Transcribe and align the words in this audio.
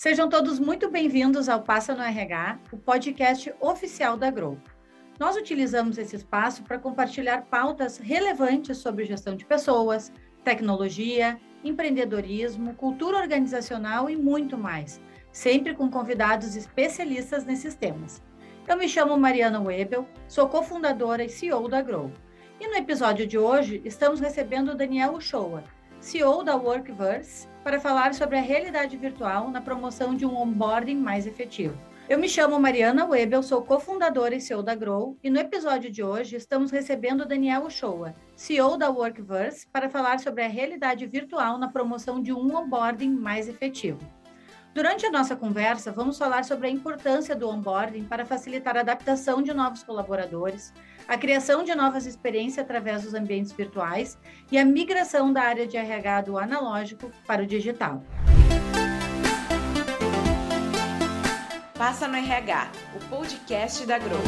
Sejam 0.00 0.28
todos 0.28 0.60
muito 0.60 0.88
bem-vindos 0.88 1.48
ao 1.48 1.60
Passa 1.60 1.92
no 1.92 2.04
RH, 2.04 2.60
o 2.70 2.76
podcast 2.76 3.52
oficial 3.58 4.16
da 4.16 4.30
Grow. 4.30 4.56
Nós 5.18 5.34
utilizamos 5.34 5.98
esse 5.98 6.14
espaço 6.14 6.62
para 6.62 6.78
compartilhar 6.78 7.46
pautas 7.46 7.98
relevantes 7.98 8.78
sobre 8.78 9.04
gestão 9.04 9.34
de 9.34 9.44
pessoas, 9.44 10.12
tecnologia, 10.44 11.36
empreendedorismo, 11.64 12.76
cultura 12.76 13.18
organizacional 13.18 14.08
e 14.08 14.16
muito 14.16 14.56
mais, 14.56 15.00
sempre 15.32 15.74
com 15.74 15.90
convidados 15.90 16.54
especialistas 16.54 17.44
nesses 17.44 17.74
temas. 17.74 18.22
Eu 18.68 18.78
me 18.78 18.88
chamo 18.88 19.18
Mariana 19.18 19.60
Webel, 19.60 20.06
sou 20.28 20.48
cofundadora 20.48 21.24
e 21.24 21.28
CEO 21.28 21.68
da 21.68 21.82
Grow. 21.82 22.12
E 22.60 22.68
no 22.68 22.76
episódio 22.76 23.26
de 23.26 23.36
hoje, 23.36 23.82
estamos 23.84 24.20
recebendo 24.20 24.70
o 24.70 24.76
Daniel 24.76 25.14
Uchoa, 25.14 25.64
CEO 26.00 26.44
da 26.44 26.54
Workverse, 26.54 27.48
para 27.64 27.80
falar 27.80 28.14
sobre 28.14 28.38
a 28.38 28.40
realidade 28.40 28.96
virtual 28.96 29.50
na 29.50 29.60
promoção 29.60 30.14
de 30.14 30.24
um 30.24 30.36
onboarding 30.36 30.96
mais 30.96 31.26
efetivo. 31.26 31.76
Eu 32.08 32.18
me 32.18 32.28
chamo 32.28 32.58
Mariana 32.58 33.04
Webel, 33.04 33.42
sou 33.42 33.62
cofundadora 33.62 34.34
e 34.34 34.40
CEO 34.40 34.62
da 34.62 34.74
Grow, 34.74 35.18
e 35.22 35.28
no 35.28 35.38
episódio 35.38 35.90
de 35.90 36.02
hoje 36.02 36.36
estamos 36.36 36.70
recebendo 36.70 37.26
Daniel 37.26 37.66
Uchoa, 37.66 38.14
CEO 38.34 38.78
da 38.78 38.88
Workverse, 38.88 39.66
para 39.66 39.90
falar 39.90 40.20
sobre 40.20 40.44
a 40.44 40.48
realidade 40.48 41.04
virtual 41.04 41.58
na 41.58 41.68
promoção 41.68 42.22
de 42.22 42.32
um 42.32 42.56
onboarding 42.56 43.10
mais 43.10 43.48
efetivo. 43.48 44.00
Durante 44.72 45.04
a 45.04 45.10
nossa 45.10 45.34
conversa, 45.34 45.90
vamos 45.90 46.16
falar 46.16 46.44
sobre 46.44 46.68
a 46.68 46.70
importância 46.70 47.34
do 47.34 47.48
onboarding 47.48 48.04
para 48.04 48.24
facilitar 48.24 48.76
a 48.76 48.80
adaptação 48.80 49.42
de 49.42 49.52
novos 49.52 49.82
colaboradores, 49.82 50.72
a 51.08 51.16
criação 51.16 51.64
de 51.64 51.74
novas 51.74 52.04
experiências 52.04 52.58
através 52.58 53.02
dos 53.02 53.14
ambientes 53.14 53.50
virtuais 53.52 54.18
e 54.52 54.58
a 54.58 54.64
migração 54.64 55.32
da 55.32 55.40
área 55.40 55.66
de 55.66 55.74
RH 55.74 56.20
do 56.20 56.36
analógico 56.36 57.10
para 57.26 57.42
o 57.42 57.46
digital. 57.46 58.04
Passa 61.78 62.06
no 62.06 62.14
RH, 62.14 62.72
o 62.94 63.08
podcast 63.08 63.86
da 63.86 63.98
Grow. 63.98 64.20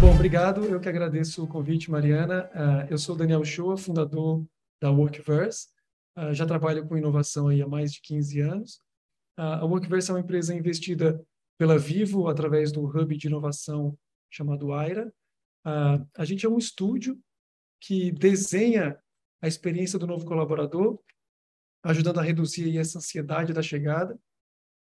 Bom, 0.00 0.14
obrigado. 0.14 0.64
Eu 0.66 0.78
que 0.78 0.88
agradeço 0.88 1.42
o 1.42 1.48
convite, 1.48 1.90
Mariana. 1.90 2.48
Uh, 2.54 2.86
eu 2.88 2.98
sou 2.98 3.16
Daniel 3.16 3.44
Shoa, 3.44 3.76
fundador 3.76 4.44
da 4.80 4.92
Workverse. 4.92 5.68
Uh, 6.16 6.32
já 6.32 6.46
trabalho 6.46 6.86
com 6.86 6.96
inovação 6.96 7.48
aí 7.48 7.60
há 7.60 7.66
mais 7.66 7.92
de 7.92 8.00
15 8.02 8.40
anos. 8.42 8.74
Uh, 9.36 9.58
a 9.60 9.64
Workverse 9.64 10.10
é 10.10 10.14
uma 10.14 10.20
empresa 10.20 10.54
investida 10.54 11.20
pela 11.58 11.76
Vivo 11.78 12.28
através 12.28 12.70
do 12.70 12.84
Hub 12.84 13.16
de 13.16 13.26
Inovação 13.26 13.98
chamado 14.30 14.72
Aira. 14.72 15.12
Uh, 15.64 16.06
a 16.16 16.24
gente 16.24 16.46
é 16.46 16.48
um 16.48 16.58
estúdio 16.58 17.18
que 17.80 18.10
desenha 18.12 18.98
a 19.40 19.48
experiência 19.48 19.98
do 19.98 20.06
novo 20.06 20.24
colaborador, 20.24 20.98
ajudando 21.82 22.18
a 22.18 22.22
reduzir 22.22 22.76
essa 22.78 22.98
ansiedade 22.98 23.52
da 23.52 23.62
chegada 23.62 24.18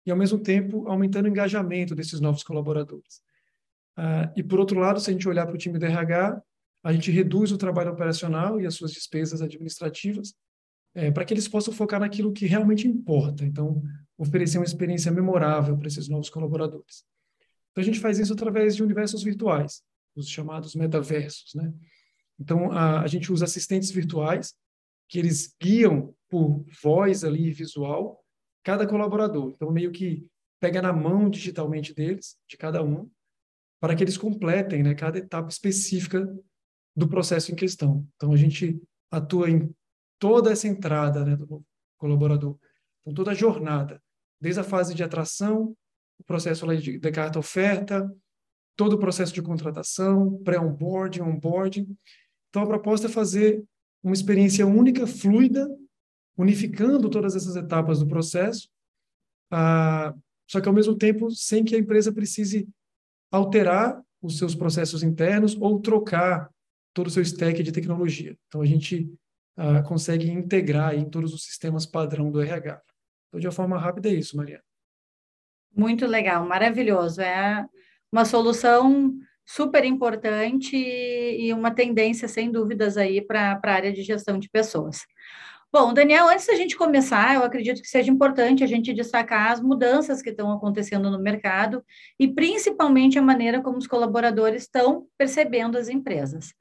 e, 0.06 0.10
ao 0.10 0.16
mesmo 0.16 0.38
tempo, 0.38 0.88
aumentando 0.88 1.26
o 1.26 1.28
engajamento 1.28 1.94
desses 1.94 2.20
novos 2.20 2.42
colaboradores. 2.42 3.22
Uh, 3.96 4.32
e, 4.36 4.42
por 4.42 4.58
outro 4.60 4.78
lado, 4.78 5.00
se 5.00 5.10
a 5.10 5.12
gente 5.12 5.28
olhar 5.28 5.46
para 5.46 5.54
o 5.54 5.58
time 5.58 5.78
do 5.78 5.84
RH, 5.84 6.42
a 6.82 6.92
gente 6.92 7.10
reduz 7.10 7.52
o 7.52 7.58
trabalho 7.58 7.92
operacional 7.92 8.60
e 8.60 8.66
as 8.66 8.74
suas 8.74 8.92
despesas 8.92 9.42
administrativas 9.42 10.34
é, 10.94 11.10
para 11.10 11.24
que 11.24 11.34
eles 11.34 11.48
possam 11.48 11.72
focar 11.72 12.00
naquilo 12.00 12.32
que 12.32 12.46
realmente 12.46 12.88
importa. 12.88 13.44
Então, 13.44 13.82
oferecer 14.16 14.58
uma 14.58 14.64
experiência 14.64 15.12
memorável 15.12 15.76
para 15.76 15.88
esses 15.88 16.08
novos 16.08 16.30
colaboradores. 16.30 17.04
Então, 17.70 17.82
a 17.82 17.84
gente 17.84 18.00
faz 18.00 18.18
isso 18.18 18.32
através 18.32 18.74
de 18.74 18.82
universos 18.82 19.22
virtuais, 19.22 19.82
os 20.16 20.28
chamados 20.28 20.74
metaversos, 20.74 21.54
né? 21.54 21.72
Então, 22.38 22.70
a, 22.70 23.02
a 23.02 23.06
gente 23.06 23.32
usa 23.32 23.44
assistentes 23.44 23.90
virtuais 23.90 24.54
que 25.08 25.18
eles 25.18 25.54
guiam 25.60 26.14
por 26.28 26.64
voz 26.82 27.24
ali 27.24 27.50
visual 27.50 28.22
cada 28.62 28.86
colaborador. 28.86 29.52
Então, 29.54 29.70
meio 29.72 29.90
que 29.90 30.26
pega 30.60 30.82
na 30.82 30.92
mão 30.92 31.30
digitalmente 31.30 31.94
deles, 31.94 32.36
de 32.48 32.56
cada 32.56 32.82
um, 32.82 33.10
para 33.80 33.94
que 33.94 34.02
eles 34.02 34.18
completem 34.18 34.82
né, 34.82 34.94
cada 34.94 35.18
etapa 35.18 35.48
específica 35.48 36.28
do 36.94 37.08
processo 37.08 37.52
em 37.52 37.54
questão. 37.54 38.06
Então, 38.16 38.32
a 38.32 38.36
gente 38.36 38.80
atua 39.10 39.50
em 39.50 39.72
toda 40.18 40.50
essa 40.50 40.66
entrada 40.66 41.24
né, 41.24 41.36
do 41.36 41.64
colaborador, 41.96 42.58
com 43.04 43.14
toda 43.14 43.30
a 43.30 43.34
jornada, 43.34 44.02
desde 44.40 44.60
a 44.60 44.64
fase 44.64 44.94
de 44.94 45.02
atração, 45.02 45.76
o 46.18 46.24
processo 46.24 46.66
de, 46.76 46.98
de 46.98 47.12
carta 47.12 47.38
oferta, 47.38 48.10
todo 48.76 48.94
o 48.94 48.98
processo 48.98 49.32
de 49.32 49.42
contratação, 49.42 50.38
pré-onboarding, 50.44 51.20
onboarding. 51.20 51.96
Então, 52.48 52.62
a 52.62 52.66
proposta 52.66 53.06
é 53.06 53.10
fazer 53.10 53.62
uma 54.02 54.14
experiência 54.14 54.66
única, 54.66 55.06
fluida, 55.06 55.68
unificando 56.36 57.10
todas 57.10 57.34
essas 57.34 57.56
etapas 57.56 57.98
do 57.98 58.06
processo, 58.06 58.68
ah, 59.50 60.14
só 60.48 60.60
que, 60.60 60.68
ao 60.68 60.74
mesmo 60.74 60.96
tempo, 60.96 61.30
sem 61.30 61.64
que 61.64 61.74
a 61.74 61.78
empresa 61.78 62.12
precise 62.12 62.68
alterar 63.30 64.00
os 64.22 64.38
seus 64.38 64.54
processos 64.54 65.02
internos 65.02 65.56
ou 65.60 65.80
trocar 65.80 66.48
todo 66.94 67.08
o 67.08 67.10
seu 67.10 67.22
stack 67.22 67.62
de 67.62 67.72
tecnologia. 67.72 68.36
Então, 68.46 68.62
a 68.62 68.66
gente 68.66 69.12
ah, 69.56 69.82
consegue 69.82 70.30
integrar 70.30 70.94
em 70.94 71.08
todos 71.08 71.34
os 71.34 71.44
sistemas 71.44 71.84
padrão 71.84 72.30
do 72.30 72.40
RH. 72.40 72.80
Então, 73.28 73.40
de 73.40 73.46
uma 73.46 73.52
forma 73.52 73.78
rápida, 73.78 74.08
é 74.08 74.14
isso, 74.14 74.36
Mariana. 74.36 74.67
Muito 75.74 76.06
legal, 76.06 76.46
maravilhoso. 76.46 77.20
É 77.20 77.64
uma 78.10 78.24
solução 78.24 79.14
super 79.46 79.84
importante 79.84 80.76
e 80.76 81.52
uma 81.52 81.70
tendência, 81.70 82.28
sem 82.28 82.50
dúvidas, 82.50 82.96
aí 82.96 83.20
para 83.20 83.60
a 83.62 83.70
área 83.70 83.92
de 83.92 84.02
gestão 84.02 84.38
de 84.38 84.48
pessoas. 84.48 85.00
Bom, 85.70 85.92
Daniel, 85.92 86.28
antes 86.28 86.46
da 86.46 86.54
gente 86.54 86.74
começar, 86.74 87.34
eu 87.34 87.44
acredito 87.44 87.82
que 87.82 87.88
seja 87.88 88.10
importante 88.10 88.64
a 88.64 88.66
gente 88.66 88.94
destacar 88.94 89.52
as 89.52 89.60
mudanças 89.60 90.22
que 90.22 90.30
estão 90.30 90.50
acontecendo 90.50 91.10
no 91.10 91.18
mercado 91.18 91.84
e 92.18 92.26
principalmente 92.26 93.18
a 93.18 93.22
maneira 93.22 93.62
como 93.62 93.76
os 93.76 93.86
colaboradores 93.86 94.62
estão 94.62 95.06
percebendo 95.18 95.76
as 95.76 95.90
empresas. 95.90 96.54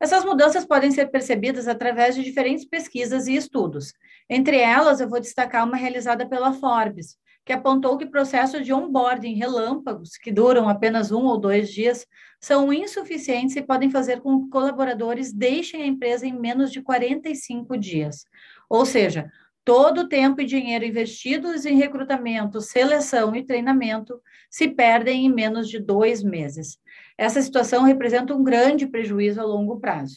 Essas 0.00 0.24
mudanças 0.24 0.64
podem 0.64 0.92
ser 0.92 1.10
percebidas 1.10 1.66
através 1.66 2.14
de 2.14 2.22
diferentes 2.22 2.64
pesquisas 2.64 3.26
e 3.26 3.34
estudos. 3.34 3.92
Entre 4.30 4.58
elas, 4.58 5.00
eu 5.00 5.08
vou 5.08 5.20
destacar 5.20 5.66
uma 5.66 5.76
realizada 5.76 6.28
pela 6.28 6.52
Forbes, 6.52 7.16
que 7.44 7.52
apontou 7.52 7.98
que 7.98 8.06
processos 8.06 8.64
de 8.64 8.72
onboarding 8.72 9.34
relâmpagos, 9.34 10.16
que 10.16 10.30
duram 10.30 10.68
apenas 10.68 11.10
um 11.10 11.24
ou 11.24 11.38
dois 11.38 11.70
dias, 11.70 12.06
são 12.40 12.72
insuficientes 12.72 13.56
e 13.56 13.62
podem 13.62 13.90
fazer 13.90 14.20
com 14.20 14.44
que 14.44 14.50
colaboradores 14.50 15.32
deixem 15.32 15.82
a 15.82 15.86
empresa 15.86 16.26
em 16.26 16.32
menos 16.32 16.70
de 16.70 16.82
45 16.82 17.76
dias. 17.76 18.24
Ou 18.68 18.86
seja, 18.86 19.30
todo 19.64 20.02
o 20.02 20.08
tempo 20.08 20.40
e 20.40 20.44
dinheiro 20.44 20.84
investidos 20.84 21.64
em 21.64 21.76
recrutamento, 21.76 22.60
seleção 22.60 23.34
e 23.34 23.44
treinamento 23.44 24.20
se 24.50 24.68
perdem 24.68 25.26
em 25.26 25.32
menos 25.32 25.68
de 25.68 25.78
dois 25.78 26.22
meses. 26.22 26.78
Essa 27.16 27.40
situação 27.40 27.82
representa 27.82 28.34
um 28.34 28.42
grande 28.42 28.86
prejuízo 28.86 29.40
a 29.40 29.44
longo 29.44 29.78
prazo. 29.80 30.16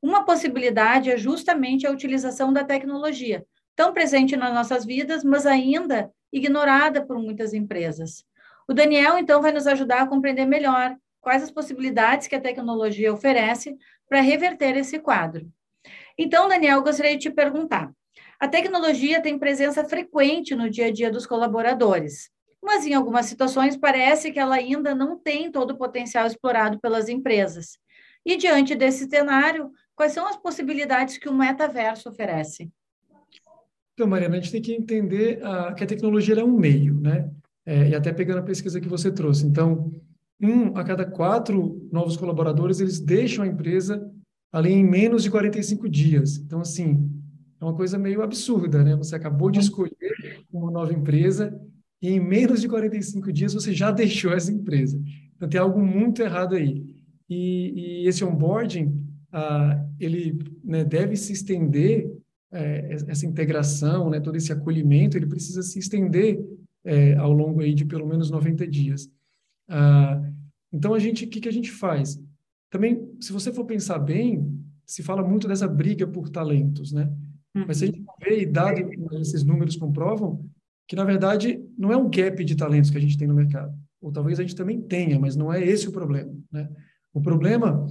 Uma 0.00 0.24
possibilidade 0.24 1.10
é 1.10 1.16
justamente 1.16 1.86
a 1.86 1.90
utilização 1.90 2.52
da 2.52 2.62
tecnologia, 2.62 3.44
tão 3.76 3.92
presente 3.92 4.36
nas 4.36 4.52
nossas 4.52 4.84
vidas, 4.84 5.22
mas 5.22 5.46
ainda 5.46 6.10
ignorada 6.32 7.04
por 7.04 7.18
muitas 7.18 7.52
empresas. 7.52 8.24
O 8.66 8.74
Daniel, 8.74 9.18
então, 9.18 9.40
vai 9.40 9.52
nos 9.52 9.66
ajudar 9.66 10.02
a 10.02 10.06
compreender 10.06 10.46
melhor 10.46 10.96
quais 11.20 11.42
as 11.42 11.50
possibilidades 11.50 12.26
que 12.26 12.34
a 12.34 12.40
tecnologia 12.40 13.12
oferece 13.12 13.76
para 14.08 14.20
reverter 14.20 14.76
esse 14.76 14.98
quadro. 14.98 15.48
Então, 16.18 16.48
Daniel, 16.48 16.82
gostaria 16.82 17.12
de 17.16 17.28
te 17.28 17.30
perguntar: 17.30 17.92
a 18.40 18.48
tecnologia 18.48 19.22
tem 19.22 19.38
presença 19.38 19.84
frequente 19.84 20.54
no 20.54 20.70
dia 20.70 20.86
a 20.86 20.92
dia 20.92 21.10
dos 21.10 21.26
colaboradores, 21.26 22.30
mas 22.62 22.86
em 22.86 22.94
algumas 22.94 23.26
situações 23.26 23.76
parece 23.76 24.32
que 24.32 24.38
ela 24.38 24.56
ainda 24.56 24.94
não 24.94 25.18
tem 25.18 25.50
todo 25.50 25.72
o 25.72 25.78
potencial 25.78 26.26
explorado 26.26 26.80
pelas 26.80 27.08
empresas. 27.08 27.78
E 28.24 28.36
diante 28.36 28.74
desse 28.74 29.08
cenário, 29.08 29.70
quais 29.94 30.12
são 30.12 30.26
as 30.26 30.36
possibilidades 30.36 31.18
que 31.18 31.28
o 31.28 31.34
metaverso 31.34 32.08
oferece? 32.08 32.68
Então, 33.96 34.06
Mariana, 34.06 34.36
a 34.36 34.40
gente 34.40 34.52
tem 34.52 34.60
que 34.60 34.74
entender 34.74 35.42
a, 35.42 35.72
que 35.72 35.82
a 35.82 35.86
tecnologia 35.86 36.34
é 36.34 36.44
um 36.44 36.54
meio, 36.54 37.00
né? 37.00 37.30
É, 37.64 37.88
e 37.88 37.94
até 37.94 38.12
pegando 38.12 38.40
a 38.40 38.42
pesquisa 38.42 38.78
que 38.78 38.90
você 38.90 39.10
trouxe. 39.10 39.46
Então, 39.46 39.90
um 40.38 40.76
a 40.76 40.84
cada 40.84 41.06
quatro 41.06 41.88
novos 41.90 42.14
colaboradores, 42.14 42.78
eles 42.78 43.00
deixam 43.00 43.42
a 43.42 43.48
empresa 43.48 44.06
ali 44.52 44.70
em 44.70 44.84
menos 44.84 45.22
de 45.22 45.30
45 45.30 45.88
dias. 45.88 46.36
Então, 46.36 46.60
assim, 46.60 47.10
é 47.58 47.64
uma 47.64 47.74
coisa 47.74 47.96
meio 47.96 48.20
absurda, 48.20 48.84
né? 48.84 48.94
Você 48.96 49.16
acabou 49.16 49.50
de 49.50 49.60
escolher 49.60 50.44
uma 50.52 50.70
nova 50.70 50.92
empresa 50.92 51.58
e 52.02 52.10
em 52.10 52.20
menos 52.20 52.60
de 52.60 52.68
45 52.68 53.32
dias 53.32 53.54
você 53.54 53.72
já 53.72 53.90
deixou 53.92 54.30
essa 54.30 54.52
empresa. 54.52 55.02
Então, 55.34 55.48
tem 55.48 55.58
algo 55.58 55.80
muito 55.80 56.20
errado 56.20 56.54
aí. 56.54 56.84
E, 57.30 58.02
e 58.04 58.08
esse 58.08 58.22
onboarding, 58.22 59.02
ah, 59.32 59.82
ele 59.98 60.38
né, 60.62 60.84
deve 60.84 61.16
se 61.16 61.32
estender 61.32 62.14
é, 62.56 62.94
essa 63.08 63.26
integração, 63.26 64.08
né, 64.08 64.18
todo 64.18 64.36
esse 64.36 64.52
acolhimento, 64.52 65.16
ele 65.16 65.26
precisa 65.26 65.62
se 65.62 65.78
estender 65.78 66.42
é, 66.84 67.14
ao 67.14 67.32
longo 67.32 67.60
aí 67.60 67.74
de 67.74 67.84
pelo 67.84 68.06
menos 68.06 68.30
90 68.30 68.66
dias. 68.66 69.10
Ah, 69.68 70.22
então, 70.72 70.94
a 70.94 70.98
gente, 70.98 71.24
o 71.24 71.28
que, 71.28 71.40
que 71.40 71.48
a 71.48 71.52
gente 71.52 71.70
faz? 71.70 72.20
Também, 72.70 73.10
se 73.20 73.32
você 73.32 73.52
for 73.52 73.64
pensar 73.64 73.98
bem, 73.98 74.58
se 74.86 75.02
fala 75.02 75.22
muito 75.22 75.46
dessa 75.46 75.68
briga 75.68 76.06
por 76.06 76.28
talentos, 76.28 76.92
né? 76.92 77.12
Mas 77.66 77.78
se 77.78 77.84
a 77.84 77.86
gente 77.86 78.02
vê 78.22 78.42
e 78.42 78.46
dado 78.46 78.78
esses 79.18 79.42
números 79.42 79.76
comprovam 79.76 80.44
que 80.86 80.94
na 80.94 81.04
verdade 81.04 81.58
não 81.76 81.90
é 81.90 81.96
um 81.96 82.08
gap 82.08 82.44
de 82.44 82.54
talentos 82.54 82.90
que 82.90 82.98
a 82.98 83.00
gente 83.00 83.16
tem 83.16 83.26
no 83.26 83.34
mercado, 83.34 83.74
ou 84.00 84.12
talvez 84.12 84.38
a 84.38 84.42
gente 84.42 84.54
também 84.54 84.80
tenha, 84.80 85.18
mas 85.18 85.34
não 85.34 85.52
é 85.52 85.64
esse 85.64 85.88
o 85.88 85.92
problema, 85.92 86.32
né? 86.52 86.68
O 87.12 87.20
problema 87.20 87.86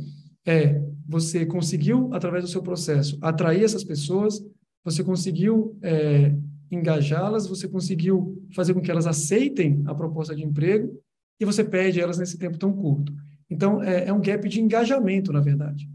é 0.45 0.81
você 1.07 1.45
conseguiu 1.45 2.09
através 2.13 2.43
do 2.43 2.49
seu 2.49 2.61
processo 2.61 3.17
atrair 3.21 3.63
essas 3.63 3.83
pessoas, 3.83 4.41
você 4.85 5.03
conseguiu 5.03 5.77
é, 5.81 6.33
engajá-las, 6.71 7.47
você 7.47 7.67
conseguiu 7.67 8.41
fazer 8.53 8.75
com 8.75 8.81
que 8.81 8.91
elas 8.91 9.07
aceitem 9.07 9.81
a 9.87 9.95
proposta 9.95 10.35
de 10.35 10.43
emprego 10.43 11.01
e 11.39 11.43
você 11.43 11.63
perde 11.63 11.99
elas 11.99 12.19
nesse 12.19 12.37
tempo 12.37 12.59
tão 12.59 12.71
curto. 12.71 13.11
Então, 13.49 13.81
é, 13.81 14.05
é 14.05 14.13
um 14.13 14.21
gap 14.21 14.47
de 14.47 14.61
engajamento, 14.61 15.33
na 15.33 15.41
verdade. 15.41 15.89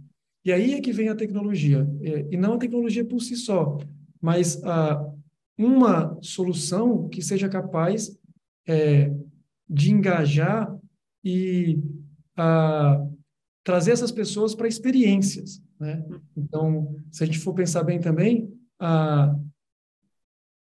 E 0.45 0.53
aí 0.53 0.75
é 0.75 0.81
que 0.81 0.93
vem 0.93 1.09
a 1.09 1.15
tecnologia, 1.15 1.89
é, 2.03 2.27
e 2.31 2.37
não 2.37 2.55
a 2.55 2.59
tecnologia 2.59 3.05
por 3.05 3.21
si 3.21 3.37
só, 3.37 3.79
mas 4.21 4.63
a, 4.65 5.07
uma 5.57 6.19
solução 6.23 7.09
que 7.09 7.23
seja 7.23 7.49
capaz 7.49 8.19
é, 8.67 9.15
de 9.69 9.93
engajar 9.93 10.75
e 11.23 11.79
a, 12.37 13.07
trazer 13.63 13.93
essas 13.93 14.11
pessoas 14.11 14.55
para 14.55 14.69
experiências. 14.69 15.63
Né? 15.79 16.05
Então, 16.37 16.97
se 17.11 17.23
a 17.23 17.27
gente 17.27 17.39
for 17.39 17.55
pensar 17.55 17.83
bem 17.83 18.01
também, 18.01 18.51
a, 18.81 19.37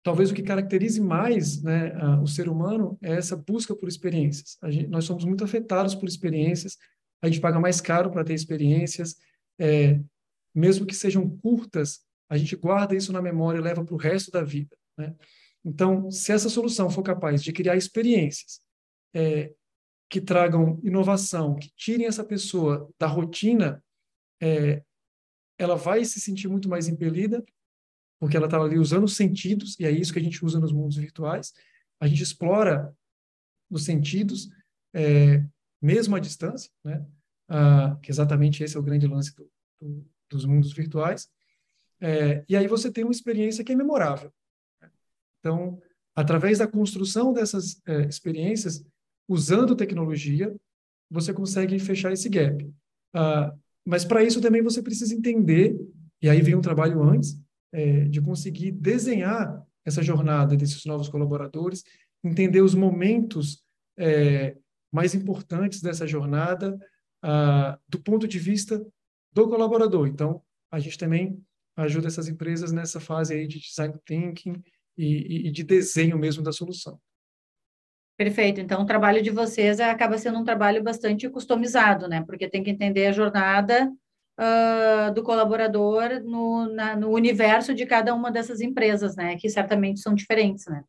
talvez 0.01 0.31
o 0.31 0.33
que 0.33 0.43
caracterize 0.43 1.01
mais 1.01 1.61
né, 1.61 1.93
a, 1.95 2.21
o 2.21 2.27
ser 2.27 2.47
humano 2.47 2.97
é 3.01 3.13
essa 3.13 3.35
busca 3.35 3.75
por 3.75 3.89
experiências. 3.89 4.57
Gente, 4.65 4.87
nós 4.87 5.03
somos 5.03 5.25
muito 5.25 5.43
afetados 5.43 5.93
por 5.93 6.07
experiências, 6.07 6.77
a 7.21 7.27
gente 7.27 7.41
paga 7.41 7.59
mais 7.59 7.81
caro 7.81 8.09
para 8.11 8.23
ter 8.23 8.33
experiências, 8.33 9.15
é, 9.59 9.99
mesmo 10.53 10.85
que 10.85 10.95
sejam 10.95 11.29
curtas, 11.39 12.01
a 12.29 12.37
gente 12.37 12.55
guarda 12.55 12.95
isso 12.95 13.11
na 13.11 13.21
memória 13.21 13.59
e 13.59 13.61
leva 13.61 13.83
para 13.83 13.93
o 13.93 13.97
resto 13.97 14.31
da 14.31 14.43
vida. 14.43 14.75
Né? 14.97 15.13
Então, 15.63 16.09
se 16.11 16.31
essa 16.31 16.49
solução 16.49 16.89
for 16.89 17.03
capaz 17.03 17.43
de 17.43 17.51
criar 17.51 17.75
experiências 17.75 18.61
é, 19.13 19.51
que 20.09 20.21
tragam 20.21 20.79
inovação, 20.83 21.55
que 21.55 21.71
tirem 21.75 22.05
essa 22.05 22.23
pessoa 22.23 22.89
da 22.99 23.07
rotina, 23.07 23.83
é, 24.41 24.83
ela 25.57 25.75
vai 25.75 26.05
se 26.05 26.19
sentir 26.19 26.47
muito 26.47 26.69
mais 26.69 26.87
impelida 26.87 27.43
porque 28.19 28.37
ela 28.37 28.47
estava 28.47 28.65
ali 28.65 28.77
usando 28.77 29.03
os 29.03 29.15
sentidos, 29.15 29.79
e 29.79 29.85
é 29.85 29.91
isso 29.91 30.13
que 30.13 30.19
a 30.19 30.23
gente 30.23 30.43
usa 30.43 30.59
nos 30.59 30.71
mundos 30.71 30.97
virtuais. 30.97 31.53
A 31.99 32.07
gente 32.07 32.23
explora 32.23 32.93
os 33.69 33.83
sentidos, 33.83 34.49
é, 34.93 35.43
mesmo 35.81 36.15
à 36.15 36.19
distância, 36.19 36.71
né? 36.83 37.05
Ah, 37.47 37.97
que 38.01 38.09
exatamente 38.09 38.63
esse 38.63 38.75
é 38.75 38.79
o 38.79 38.83
grande 38.83 39.05
lance 39.05 39.35
do, 39.35 39.49
do, 39.79 40.05
dos 40.29 40.45
mundos 40.45 40.73
virtuais. 40.73 41.29
É, 42.01 42.43
e 42.49 42.55
aí 42.55 42.67
você 42.67 42.91
tem 42.91 43.03
uma 43.03 43.11
experiência 43.11 43.63
que 43.63 43.71
é 43.71 43.75
memorável. 43.75 44.33
Então, 45.39 45.79
através 46.15 46.57
da 46.57 46.67
construção 46.67 47.31
dessas 47.31 47.81
é, 47.85 48.01
experiências, 48.07 48.83
usando 49.27 49.75
tecnologia, 49.75 50.55
você 51.09 51.33
consegue 51.33 51.77
fechar 51.77 52.11
esse 52.11 52.29
gap. 52.29 52.67
Ah, 53.13 53.53
mas 53.85 54.03
para 54.03 54.23
isso 54.23 54.41
também 54.41 54.63
você 54.63 54.81
precisa 54.81 55.13
entender, 55.13 55.77
e 56.21 56.29
aí 56.29 56.41
vem 56.41 56.55
um 56.55 56.61
trabalho 56.61 57.03
antes, 57.03 57.39
é, 57.75 58.05
de 58.05 58.21
conseguir 58.21 58.71
desenhar 58.71 59.61
essa 59.83 60.01
jornada 60.01 60.55
desses 60.55 60.85
novos 60.85 61.09
colaboradores, 61.09 61.83
entender 62.23 62.61
os 62.61 62.73
momentos 62.73 63.61
é, 63.97 64.55
mais 64.91 65.13
importantes 65.13 65.81
dessa 65.81 66.07
jornada 66.07 66.79
ah, 67.21 67.77
do 67.89 67.99
ponto 68.01 68.27
de 68.27 68.39
vista 68.39 68.83
do 69.33 69.49
colaborador. 69.49 70.07
Então, 70.07 70.41
a 70.71 70.79
gente 70.79 70.97
também 70.97 71.37
ajuda 71.75 72.07
essas 72.07 72.29
empresas 72.29 72.71
nessa 72.71 73.01
fase 73.01 73.33
aí 73.33 73.45
de 73.45 73.59
design 73.59 73.93
thinking 74.05 74.63
e, 74.97 75.47
e 75.47 75.51
de 75.51 75.63
desenho 75.63 76.17
mesmo 76.17 76.41
da 76.41 76.53
solução. 76.53 76.97
Perfeito. 78.17 78.61
Então, 78.61 78.81
o 78.81 78.85
trabalho 78.85 79.21
de 79.21 79.29
vocês 79.29 79.81
acaba 79.81 80.17
sendo 80.17 80.39
um 80.39 80.45
trabalho 80.45 80.81
bastante 80.81 81.29
customizado, 81.29 82.07
né? 82.07 82.23
Porque 82.25 82.49
tem 82.49 82.63
que 82.63 82.69
entender 82.69 83.07
a 83.07 83.11
jornada 83.11 83.91
uh, 84.39 85.13
do 85.13 85.23
colaborador 85.23 86.21
no, 86.23 86.67
na, 86.73 86.95
no 86.95 87.09
universo 87.09 87.73
de 87.73 87.85
cada 87.85 88.13
uma 88.13 88.31
dessas 88.31 88.61
empresas, 88.61 89.15
né? 89.15 89.35
Que 89.37 89.49
certamente 89.49 89.99
são 89.99 90.13
diferentes, 90.13 90.65
né? 90.67 90.83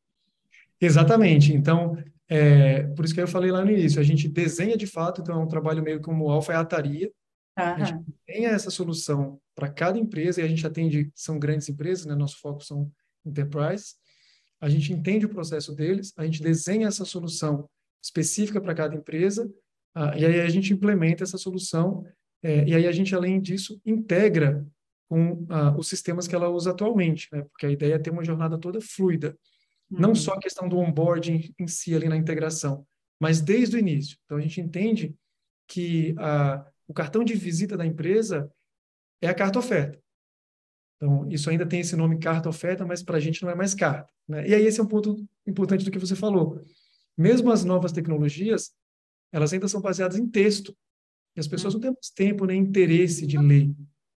Exatamente. 0.80 1.54
Então, 1.54 1.96
é, 2.28 2.82
por 2.82 3.04
isso 3.04 3.14
que 3.14 3.20
eu 3.20 3.28
falei 3.28 3.50
lá 3.50 3.64
no 3.64 3.70
início, 3.70 4.00
a 4.00 4.04
gente 4.04 4.28
desenha 4.28 4.76
de 4.76 4.86
fato, 4.86 5.20
então 5.20 5.40
é 5.40 5.44
um 5.44 5.48
trabalho 5.48 5.82
meio 5.82 6.00
como 6.00 6.30
alfaiataria. 6.30 7.10
A 7.54 7.82
gente 7.82 8.04
desenha 8.26 8.50
essa 8.50 8.70
solução 8.70 9.40
para 9.54 9.70
cada 9.70 9.98
empresa 9.98 10.42
e 10.42 10.44
a 10.44 10.48
gente 10.48 10.66
atende, 10.66 11.10
são 11.14 11.38
grandes 11.38 11.68
empresas, 11.70 12.04
né? 12.04 12.14
Nosso 12.14 12.38
foco 12.38 12.62
são 12.62 12.90
enterprise. 13.24 13.94
A 14.60 14.68
gente 14.68 14.92
entende 14.92 15.24
o 15.24 15.30
processo 15.30 15.74
deles, 15.74 16.12
a 16.16 16.24
gente 16.24 16.42
desenha 16.42 16.88
essa 16.88 17.04
solução 17.04 17.68
específica 18.02 18.60
para 18.60 18.74
cada 18.74 18.94
empresa, 18.94 19.46
uh, 19.96 20.16
e 20.16 20.24
aí 20.24 20.40
a 20.40 20.48
gente 20.48 20.72
implementa 20.72 21.24
essa 21.24 21.38
solução 21.38 22.04
é, 22.42 22.68
e 22.68 22.74
aí 22.74 22.86
a 22.86 22.92
gente, 22.92 23.14
além 23.14 23.40
disso, 23.40 23.80
integra 23.84 24.66
com 25.08 25.46
ah, 25.48 25.74
os 25.76 25.88
sistemas 25.88 26.26
que 26.26 26.34
ela 26.34 26.48
usa 26.48 26.70
atualmente, 26.70 27.28
né? 27.32 27.42
Porque 27.50 27.66
a 27.66 27.70
ideia 27.70 27.94
é 27.94 27.98
ter 27.98 28.10
uma 28.10 28.24
jornada 28.24 28.58
toda 28.58 28.80
fluida. 28.80 29.36
Uhum. 29.90 30.00
Não 30.00 30.14
só 30.14 30.32
a 30.32 30.40
questão 30.40 30.68
do 30.68 30.78
onboarding 30.78 31.54
em 31.58 31.68
si 31.68 31.94
ali 31.94 32.08
na 32.08 32.16
integração, 32.16 32.86
mas 33.20 33.40
desde 33.40 33.76
o 33.76 33.78
início. 33.78 34.18
Então 34.24 34.36
a 34.36 34.40
gente 34.40 34.60
entende 34.60 35.14
que 35.68 36.14
a, 36.18 36.66
o 36.86 36.94
cartão 36.94 37.24
de 37.24 37.34
visita 37.34 37.76
da 37.76 37.86
empresa 37.86 38.50
é 39.20 39.28
a 39.28 39.34
carta 39.34 39.58
oferta. 39.58 39.98
Então, 40.96 41.28
isso 41.28 41.50
ainda 41.50 41.66
tem 41.66 41.80
esse 41.80 41.94
nome 41.94 42.18
carta 42.18 42.48
oferta, 42.48 42.84
mas 42.86 43.02
para 43.02 43.18
a 43.18 43.20
gente 43.20 43.42
não 43.42 43.50
é 43.50 43.54
mais 43.54 43.74
carta. 43.74 44.10
Né? 44.26 44.48
E 44.48 44.54
aí 44.54 44.64
esse 44.64 44.80
é 44.80 44.82
um 44.82 44.88
ponto 44.88 45.24
importante 45.46 45.84
do 45.84 45.90
que 45.90 45.98
você 45.98 46.16
falou. 46.16 46.60
Mesmo 47.16 47.50
as 47.50 47.64
novas 47.64 47.92
tecnologias, 47.92 48.72
elas 49.32 49.52
ainda 49.52 49.68
são 49.68 49.80
baseadas 49.80 50.18
em 50.18 50.26
texto. 50.26 50.76
E 51.36 51.40
as 51.40 51.46
pessoas 51.46 51.74
não 51.74 51.80
têm 51.80 51.90
mais 51.90 52.10
tempo 52.10 52.46
nem 52.46 52.60
interesse 52.60 53.26
de 53.26 53.36
ler 53.36 53.70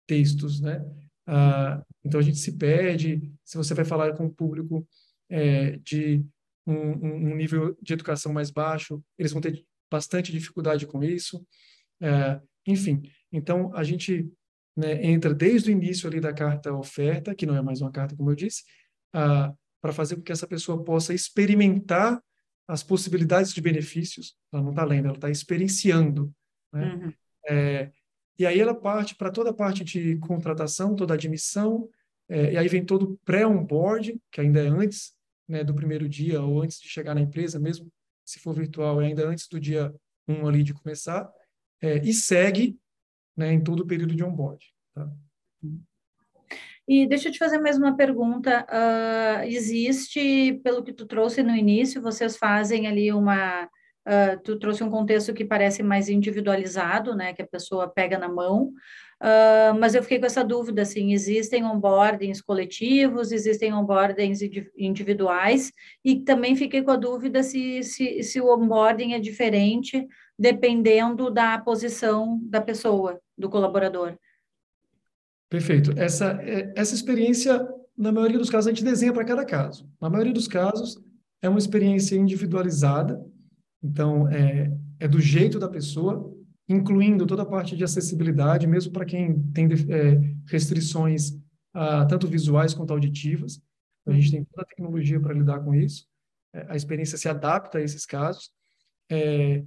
textos, 0.06 0.60
né? 0.60 0.84
Ah, 1.26 1.82
então 2.04 2.20
a 2.20 2.22
gente 2.22 2.38
se 2.38 2.52
perde. 2.56 3.32
Se 3.44 3.56
você 3.56 3.74
vai 3.74 3.84
falar 3.84 4.14
com 4.14 4.26
um 4.26 4.30
público 4.30 4.86
é, 5.28 5.78
de 5.78 6.24
um, 6.66 6.74
um, 6.74 7.36
nível 7.36 7.76
de 7.80 7.94
educação 7.94 8.32
mais 8.32 8.50
baixo, 8.50 9.02
eles 9.18 9.32
vão 9.32 9.40
ter 9.40 9.64
bastante 9.90 10.30
dificuldade 10.30 10.86
com 10.86 11.02
isso. 11.02 11.44
É, 12.00 12.40
enfim, 12.66 13.02
então 13.32 13.74
a 13.74 13.82
gente 13.82 14.28
né, 14.76 15.04
entra 15.04 15.32
desde 15.32 15.70
o 15.70 15.72
início 15.72 16.08
ali 16.08 16.20
da 16.20 16.32
carta 16.32 16.72
oferta, 16.72 17.34
que 17.34 17.46
não 17.46 17.56
é 17.56 17.62
mais 17.62 17.80
uma 17.80 17.90
carta, 17.90 18.14
como 18.14 18.30
eu 18.30 18.34
disse, 18.34 18.62
ah, 19.14 19.54
para 19.80 19.92
fazer 19.92 20.16
com 20.16 20.22
que 20.22 20.32
essa 20.32 20.46
pessoa 20.46 20.84
possa 20.84 21.14
experimentar 21.14 22.20
as 22.68 22.82
possibilidades 22.82 23.54
de 23.54 23.60
benefícios. 23.60 24.36
Ela 24.52 24.62
não 24.62 24.70
está 24.70 24.84
lendo, 24.84 25.06
ela 25.06 25.16
está 25.16 25.30
experienciando 25.30 26.32
né? 26.72 26.94
Uhum. 26.94 27.12
É, 27.48 27.90
e 28.38 28.44
aí 28.44 28.60
ela 28.60 28.74
parte 28.74 29.14
para 29.14 29.30
toda 29.30 29.50
a 29.50 29.54
parte 29.54 29.84
de 29.84 30.16
contratação, 30.18 30.94
toda 30.94 31.14
a 31.14 31.16
admissão, 31.16 31.88
é, 32.28 32.52
e 32.52 32.56
aí 32.56 32.68
vem 32.68 32.84
todo 32.84 33.04
o 33.04 33.18
pré-onboard, 33.24 34.20
que 34.30 34.40
ainda 34.40 34.60
é 34.60 34.68
antes 34.68 35.14
né, 35.48 35.62
do 35.62 35.74
primeiro 35.74 36.08
dia 36.08 36.42
ou 36.42 36.62
antes 36.62 36.80
de 36.80 36.88
chegar 36.88 37.14
na 37.14 37.20
empresa, 37.20 37.58
mesmo 37.58 37.90
se 38.24 38.40
for 38.40 38.54
virtual, 38.54 39.00
é 39.00 39.06
ainda 39.06 39.26
antes 39.26 39.46
do 39.48 39.60
dia 39.60 39.94
1 40.26 40.34
um 40.34 40.48
ali 40.48 40.62
de 40.62 40.74
começar, 40.74 41.30
é, 41.80 41.98
e 41.98 42.12
segue 42.12 42.76
né, 43.36 43.52
em 43.52 43.62
todo 43.62 43.80
o 43.80 43.86
período 43.86 44.14
de 44.14 44.24
onboard. 44.24 44.66
Tá? 44.92 45.08
E 46.88 47.06
deixa 47.06 47.28
eu 47.28 47.32
te 47.32 47.38
fazer 47.38 47.58
mais 47.58 47.76
uma 47.76 47.96
pergunta. 47.96 48.64
Uh, 48.70 49.44
existe, 49.44 50.60
pelo 50.62 50.84
que 50.84 50.92
tu 50.92 51.04
trouxe 51.04 51.42
no 51.42 51.54
início, 51.54 52.00
vocês 52.00 52.36
fazem 52.36 52.86
ali 52.86 53.12
uma 53.12 53.68
Uh, 54.06 54.40
tu 54.44 54.56
trouxe 54.56 54.84
um 54.84 54.90
contexto 54.90 55.34
que 55.34 55.44
parece 55.44 55.82
mais 55.82 56.08
individualizado, 56.08 57.12
né, 57.12 57.32
que 57.32 57.42
a 57.42 57.46
pessoa 57.46 57.88
pega 57.88 58.16
na 58.16 58.28
mão, 58.28 58.72
uh, 59.20 59.76
mas 59.80 59.96
eu 59.96 60.02
fiquei 60.02 60.20
com 60.20 60.26
essa 60.26 60.44
dúvida, 60.44 60.82
assim, 60.82 61.12
existem 61.12 61.64
onboardings 61.64 62.40
coletivos, 62.40 63.32
existem 63.32 63.74
onboardings 63.74 64.38
individuais, 64.76 65.72
e 66.04 66.20
também 66.20 66.54
fiquei 66.54 66.82
com 66.82 66.92
a 66.92 66.96
dúvida 66.96 67.42
se, 67.42 67.82
se, 67.82 68.22
se 68.22 68.40
o 68.40 68.54
onboarding 68.54 69.14
é 69.14 69.18
diferente 69.18 70.06
dependendo 70.38 71.28
da 71.28 71.58
posição 71.58 72.38
da 72.44 72.60
pessoa, 72.60 73.18
do 73.36 73.50
colaborador. 73.50 74.16
Perfeito. 75.48 75.92
Essa, 75.96 76.38
é, 76.42 76.72
essa 76.76 76.94
experiência, 76.94 77.66
na 77.96 78.12
maioria 78.12 78.38
dos 78.38 78.50
casos, 78.50 78.68
a 78.68 78.70
gente 78.70 78.84
desenha 78.84 79.12
para 79.12 79.24
cada 79.24 79.44
caso. 79.44 79.88
Na 80.00 80.10
maioria 80.10 80.32
dos 80.32 80.46
casos, 80.46 80.96
é 81.42 81.48
uma 81.48 81.58
experiência 81.58 82.16
individualizada, 82.16 83.20
então, 83.86 84.28
é, 84.28 84.70
é 84.98 85.08
do 85.08 85.20
jeito 85.20 85.58
da 85.58 85.68
pessoa, 85.68 86.32
incluindo 86.68 87.26
toda 87.26 87.42
a 87.42 87.46
parte 87.46 87.76
de 87.76 87.84
acessibilidade, 87.84 88.66
mesmo 88.66 88.92
para 88.92 89.04
quem 89.04 89.42
tem 89.52 89.66
é, 89.66 90.34
restrições 90.46 91.32
ah, 91.72 92.04
tanto 92.06 92.26
visuais 92.26 92.74
quanto 92.74 92.92
auditivas. 92.92 93.60
A 94.06 94.12
gente 94.12 94.30
tem 94.30 94.44
toda 94.44 94.62
a 94.62 94.66
tecnologia 94.66 95.20
para 95.20 95.34
lidar 95.34 95.60
com 95.60 95.74
isso. 95.74 96.06
É, 96.54 96.66
a 96.68 96.76
experiência 96.76 97.18
se 97.18 97.28
adapta 97.28 97.78
a 97.78 97.82
esses 97.82 98.06
casos. 98.06 98.50
É, 99.10 99.62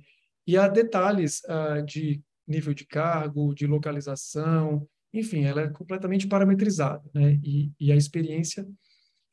e 0.45 0.57
há 0.57 0.67
detalhes 0.67 1.41
ah, 1.45 1.81
de 1.81 2.21
nível 2.47 2.73
de 2.73 2.85
cargo, 2.85 3.53
de 3.53 3.67
localização, 3.67 4.87
enfim, 5.13 5.43
ela 5.43 5.61
é 5.61 5.69
completamente 5.69 6.27
parametrizada, 6.27 7.03
né? 7.13 7.39
E, 7.43 7.71
e 7.79 7.91
a 7.91 7.95
experiência, 7.95 8.67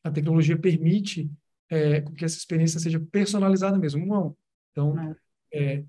a 0.05 0.11
tecnologia 0.11 0.57
permite 0.57 1.31
é, 1.71 2.01
que 2.01 2.25
essa 2.25 2.37
experiência 2.37 2.81
seja 2.81 3.01
personalizada 3.01 3.79
mesmo, 3.79 4.05
um 4.05 4.15
a 4.15 4.27
um. 4.27 4.35
Então, 4.77 5.17
é, 5.55 5.83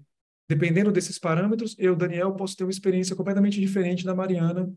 dependendo 0.47 0.93
desses 0.93 1.19
parâmetros, 1.19 1.75
eu, 1.77 1.93
Daniel, 1.93 2.33
posso 2.35 2.55
ter 2.55 2.63
uma 2.63 2.71
experiência 2.71 3.17
completamente 3.17 3.59
diferente 3.59 4.05
da 4.05 4.15
Mariana, 4.15 4.73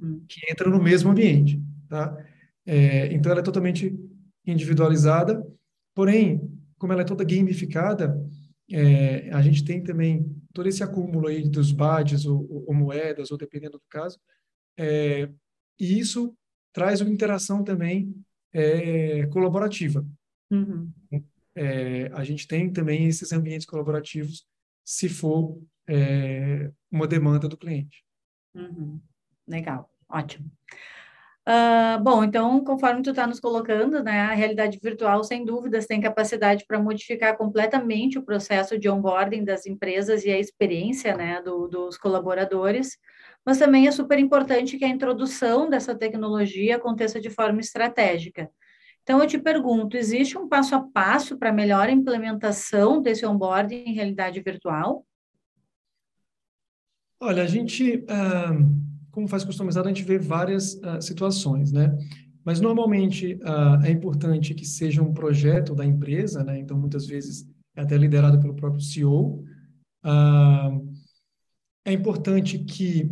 hum. 0.00 0.24
que 0.28 0.40
entra 0.50 0.68
no 0.68 0.82
mesmo 0.82 1.12
ambiente, 1.12 1.62
tá? 1.88 2.16
É, 2.66 3.12
então, 3.12 3.30
ela 3.30 3.40
é 3.40 3.44
totalmente 3.44 3.96
individualizada, 4.44 5.46
porém, 5.94 6.40
como 6.76 6.92
ela 6.92 7.02
é 7.02 7.04
toda 7.04 7.24
gamificada, 7.24 8.20
é, 8.68 9.30
a 9.30 9.40
gente 9.42 9.64
tem 9.64 9.80
também 9.80 10.26
todo 10.52 10.68
esse 10.68 10.82
acúmulo 10.82 11.28
aí 11.28 11.48
dos 11.48 11.70
badges 11.70 12.26
ou, 12.26 12.40
ou, 12.50 12.64
ou 12.68 12.74
moedas, 12.74 13.30
ou 13.30 13.38
dependendo 13.38 13.78
do 13.78 13.84
caso, 13.88 14.18
é, 14.76 15.28
e 15.78 15.98
isso 15.98 16.34
traz 16.72 17.00
uma 17.00 17.10
interação 17.10 17.62
também 17.62 18.12
é, 18.52 19.26
colaborativa. 19.26 20.04
Uhum. 20.50 20.90
É, 21.54 22.10
a 22.14 22.24
gente 22.24 22.46
tem 22.46 22.72
também 22.72 23.06
esses 23.06 23.32
ambientes 23.32 23.66
colaborativos 23.66 24.46
se 24.84 25.08
for 25.08 25.60
é, 25.88 26.70
uma 26.90 27.06
demanda 27.06 27.48
do 27.48 27.56
cliente. 27.56 28.04
Uhum. 28.54 29.00
Legal, 29.46 29.90
ótimo. 30.08 30.50
Uh, 31.48 32.00
bom, 32.00 32.22
então, 32.22 32.62
conforme 32.62 33.02
tu 33.02 33.10
está 33.10 33.26
nos 33.26 33.40
colocando, 33.40 34.00
né, 34.00 34.20
a 34.20 34.32
realidade 34.32 34.78
virtual, 34.80 35.24
sem 35.24 35.44
dúvidas, 35.44 35.86
tem 35.86 36.00
capacidade 36.00 36.64
para 36.64 36.78
modificar 36.78 37.36
completamente 37.36 38.16
o 38.16 38.22
processo 38.22 38.78
de 38.78 38.88
onboarding 38.88 39.44
das 39.44 39.66
empresas 39.66 40.24
e 40.24 40.30
a 40.30 40.38
experiência, 40.38 41.16
né, 41.16 41.42
do, 41.42 41.66
dos 41.66 41.98
colaboradores, 41.98 42.96
mas 43.44 43.58
também 43.58 43.88
é 43.88 43.90
super 43.90 44.20
importante 44.20 44.78
que 44.78 44.84
a 44.84 44.88
introdução 44.88 45.68
dessa 45.68 45.96
tecnologia 45.96 46.76
aconteça 46.76 47.20
de 47.20 47.28
forma 47.28 47.58
estratégica. 47.58 48.48
Então, 49.02 49.20
eu 49.20 49.26
te 49.26 49.38
pergunto, 49.38 49.96
existe 49.96 50.38
um 50.38 50.48
passo 50.48 50.74
a 50.74 50.80
passo 50.80 51.36
para 51.36 51.52
melhor 51.52 51.88
implementação 51.88 53.02
desse 53.02 53.26
onboarding 53.26 53.84
em 53.86 53.94
realidade 53.94 54.40
virtual? 54.40 55.04
Olha, 57.20 57.42
a 57.42 57.46
gente... 57.46 57.96
Uh 57.96 58.92
como 59.12 59.28
faz 59.28 59.44
customizado, 59.44 59.86
a 59.86 59.92
gente 59.92 60.04
vê 60.04 60.18
várias 60.18 60.74
uh, 60.76 61.00
situações, 61.00 61.70
né? 61.70 61.96
Mas 62.44 62.60
normalmente 62.60 63.34
uh, 63.34 63.84
é 63.84 63.90
importante 63.90 64.54
que 64.54 64.64
seja 64.64 65.02
um 65.02 65.12
projeto 65.12 65.74
da 65.74 65.84
empresa, 65.84 66.42
né? 66.42 66.58
Então 66.58 66.76
muitas 66.78 67.06
vezes 67.06 67.46
é 67.76 67.82
até 67.82 67.96
liderado 67.96 68.40
pelo 68.40 68.56
próprio 68.56 68.80
CEO. 68.80 69.44
Ah, 70.02 70.70
é 71.84 71.92
importante 71.92 72.58
que 72.58 73.08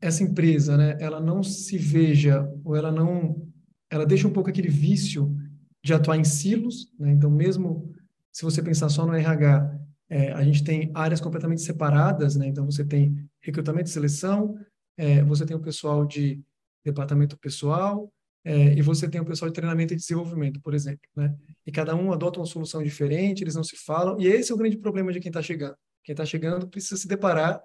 essa 0.00 0.24
empresa, 0.24 0.76
né? 0.76 0.96
Ela 1.00 1.20
não 1.20 1.42
se 1.42 1.78
veja 1.78 2.50
ou 2.64 2.74
ela 2.74 2.90
não, 2.90 3.46
ela 3.92 4.06
deixa 4.06 4.26
um 4.26 4.32
pouco 4.32 4.48
aquele 4.48 4.70
vício 4.70 5.36
de 5.84 5.92
atuar 5.92 6.16
em 6.16 6.24
silos, 6.24 6.90
né? 6.98 7.12
Então 7.12 7.30
mesmo 7.30 7.92
se 8.32 8.42
você 8.42 8.62
pensar 8.62 8.88
só 8.88 9.04
no 9.04 9.12
RH, 9.12 9.78
é, 10.08 10.32
a 10.32 10.42
gente 10.42 10.64
tem 10.64 10.90
áreas 10.94 11.20
completamente 11.20 11.60
separadas, 11.60 12.34
né? 12.34 12.46
Então 12.46 12.64
você 12.64 12.82
tem 12.82 13.14
recrutamento 13.42 13.90
e 13.90 13.92
seleção, 13.92 14.56
é, 14.96 15.22
você 15.22 15.44
tem 15.44 15.54
o 15.54 15.60
pessoal 15.60 16.06
de 16.06 16.40
departamento 16.82 17.36
pessoal, 17.38 18.10
é, 18.44 18.72
e 18.72 18.80
você 18.80 19.08
tem 19.08 19.20
o 19.20 19.26
pessoal 19.26 19.50
de 19.50 19.54
treinamento 19.54 19.92
e 19.92 19.96
desenvolvimento, 19.96 20.58
por 20.62 20.72
exemplo, 20.72 21.06
né? 21.14 21.36
E 21.66 21.70
cada 21.70 21.94
um 21.94 22.12
adota 22.12 22.40
uma 22.40 22.46
solução 22.46 22.82
diferente, 22.82 23.44
eles 23.44 23.54
não 23.54 23.62
se 23.62 23.76
falam, 23.76 24.18
e 24.18 24.26
esse 24.26 24.50
é 24.50 24.54
o 24.54 24.58
grande 24.58 24.78
problema 24.78 25.12
de 25.12 25.20
quem 25.20 25.28
está 25.28 25.42
chegando. 25.42 25.76
Quem 26.02 26.14
está 26.14 26.24
chegando 26.24 26.66
precisa 26.66 26.96
se 26.96 27.06
deparar 27.06 27.62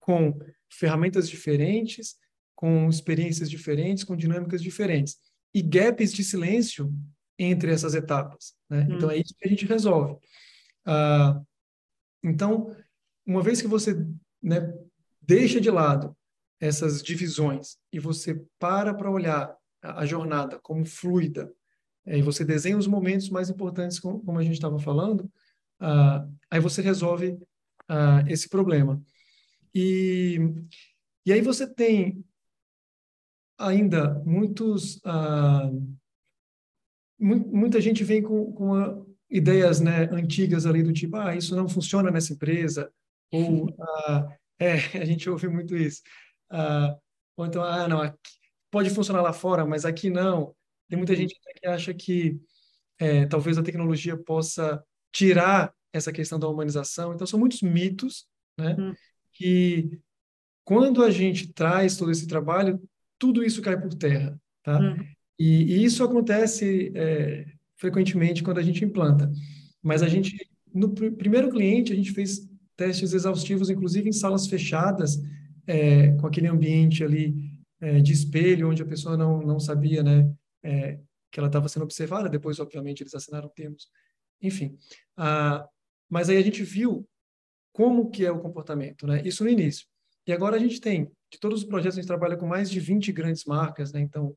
com 0.00 0.38
ferramentas 0.70 1.28
diferentes, 1.28 2.16
com 2.54 2.88
experiências 2.88 3.50
diferentes, 3.50 4.02
com 4.02 4.16
dinâmicas 4.16 4.62
diferentes, 4.62 5.18
e 5.54 5.62
gaps 5.62 6.12
de 6.12 6.22
silêncio 6.22 6.92
entre 7.38 7.72
essas 7.72 7.94
etapas, 7.94 8.54
né? 8.68 8.86
Hum. 8.88 8.96
Então 8.96 9.10
é 9.10 9.16
isso 9.16 9.34
que 9.38 9.46
a 9.46 9.50
gente 9.50 9.66
resolve. 9.66 10.16
Ah, 10.84 11.40
então, 12.22 12.74
uma 13.26 13.42
vez 13.42 13.60
que 13.60 13.68
você 13.68 13.94
né, 14.42 14.72
deixa 15.20 15.60
de 15.60 15.70
lado 15.70 16.16
essas 16.60 17.02
divisões 17.02 17.76
e 17.92 18.00
você 18.00 18.42
para 18.58 18.92
para 18.92 19.10
olhar 19.10 19.54
a, 19.82 20.04
jornada 20.04 20.58
como 20.58 20.84
fluida, 20.84 21.52
é, 22.04 22.18
e 22.18 22.22
você 22.22 22.44
desenha 22.44 22.76
os 22.76 22.86
momentos 22.86 23.28
mais 23.28 23.48
importantes, 23.50 24.00
como, 24.00 24.20
como 24.24 24.38
a 24.38 24.42
gente 24.42 24.54
estava 24.54 24.78
falando, 24.78 25.30
uh, 25.80 26.34
aí 26.50 26.58
você 26.58 26.82
resolve 26.82 27.38
uh, 27.88 28.26
esse 28.26 28.48
problema. 28.48 29.00
E, 29.74 30.38
e 31.24 31.32
aí 31.32 31.40
você 31.40 31.66
tem 31.66 32.24
ainda 33.58 34.14
muitos. 34.24 34.96
Uh, 34.98 35.98
muita 37.18 37.80
gente 37.80 38.04
vem 38.04 38.22
com, 38.22 38.52
com 38.52 39.06
ideias 39.28 39.80
né, 39.80 40.08
antigas 40.12 40.64
ali 40.64 40.82
do 40.82 40.92
tipo, 40.92 41.16
ah, 41.16 41.34
isso 41.34 41.54
não 41.56 41.68
funciona 41.68 42.10
nessa 42.10 42.32
empresa, 42.32 42.92
ou 43.32 43.74
ah, 43.80 44.28
é, 44.58 44.74
a 45.02 45.04
gente 45.04 45.28
ouve 45.28 45.48
muito 45.48 45.76
isso. 45.76 46.02
Ah, 46.50 46.96
ou 47.36 47.46
então, 47.46 47.62
ah, 47.62 47.88
não, 47.88 48.00
pode 48.70 48.90
funcionar 48.90 49.22
lá 49.22 49.32
fora, 49.32 49.66
mas 49.66 49.84
aqui 49.84 50.10
não. 50.10 50.54
Tem 50.88 50.96
muita 50.96 51.12
uhum. 51.12 51.18
gente 51.18 51.38
que 51.56 51.66
acha 51.66 51.92
que 51.92 52.40
é, 52.98 53.26
talvez 53.26 53.58
a 53.58 53.62
tecnologia 53.62 54.16
possa 54.16 54.82
tirar 55.12 55.72
essa 55.92 56.12
questão 56.12 56.38
da 56.38 56.48
humanização. 56.48 57.14
Então, 57.14 57.26
são 57.26 57.38
muitos 57.38 57.62
mitos, 57.62 58.26
né? 58.58 58.74
Hum. 58.78 58.94
Que 59.32 59.98
quando 60.64 61.02
a 61.02 61.10
gente 61.10 61.52
traz 61.52 61.96
todo 61.96 62.10
esse 62.10 62.26
trabalho, 62.26 62.82
tudo 63.18 63.44
isso 63.44 63.62
cai 63.62 63.80
por 63.80 63.94
terra, 63.94 64.38
tá? 64.62 64.78
Hum. 64.78 64.96
E, 65.38 65.62
e, 65.62 65.84
isso 65.84 66.02
acontece 66.02 66.92
é, 66.94 67.46
frequentemente 67.76 68.42
quando 68.42 68.58
a 68.58 68.62
gente 68.62 68.84
implanta. 68.84 69.30
Mas 69.82 70.02
a 70.02 70.08
gente, 70.08 70.36
no 70.74 70.92
pr 70.92 71.12
primeiro 71.12 71.50
cliente, 71.50 71.92
a 71.92 71.96
gente 71.96 72.12
fez 72.12 72.48
testes 72.76 73.12
exaustivos, 73.12 73.70
inclusive 73.70 74.08
em 74.08 74.12
salas 74.12 74.46
fechadas, 74.46 75.20
é, 75.66 76.12
com 76.12 76.26
aquele 76.26 76.48
ambiente 76.48 77.04
ali 77.04 77.34
é, 77.80 78.00
de 78.00 78.12
espelho, 78.12 78.68
onde 78.68 78.82
a 78.82 78.86
pessoa 78.86 79.16
não, 79.16 79.40
não 79.40 79.60
sabia 79.60 80.02
né, 80.02 80.32
é, 80.62 80.98
que 81.30 81.38
ela 81.38 81.48
estava 81.48 81.68
sendo 81.68 81.84
observada. 81.84 82.28
Depois, 82.28 82.58
obviamente, 82.58 83.02
eles 83.02 83.14
assinaram 83.14 83.48
termos. 83.48 83.88
Enfim. 84.40 84.76
Ah, 85.16 85.66
mas 86.08 86.28
aí 86.28 86.36
a 86.36 86.42
gente 86.42 86.62
viu 86.62 87.06
como 87.72 88.10
que 88.10 88.24
é 88.24 88.30
o 88.30 88.40
comportamento, 88.40 89.06
né? 89.06 89.22
Isso 89.24 89.44
no 89.44 89.50
início. 89.50 89.86
E 90.28 90.32
agora 90.32 90.56
a 90.56 90.58
gente 90.58 90.78
tem, 90.78 91.10
de 91.32 91.40
todos 91.40 91.62
os 91.62 91.66
projetos, 91.66 91.96
a 91.96 92.00
gente 92.02 92.06
trabalha 92.06 92.36
com 92.36 92.46
mais 92.46 92.70
de 92.70 92.78
20 92.78 93.10
grandes 93.12 93.46
marcas, 93.46 93.94
né? 93.94 94.00
Então, 94.00 94.36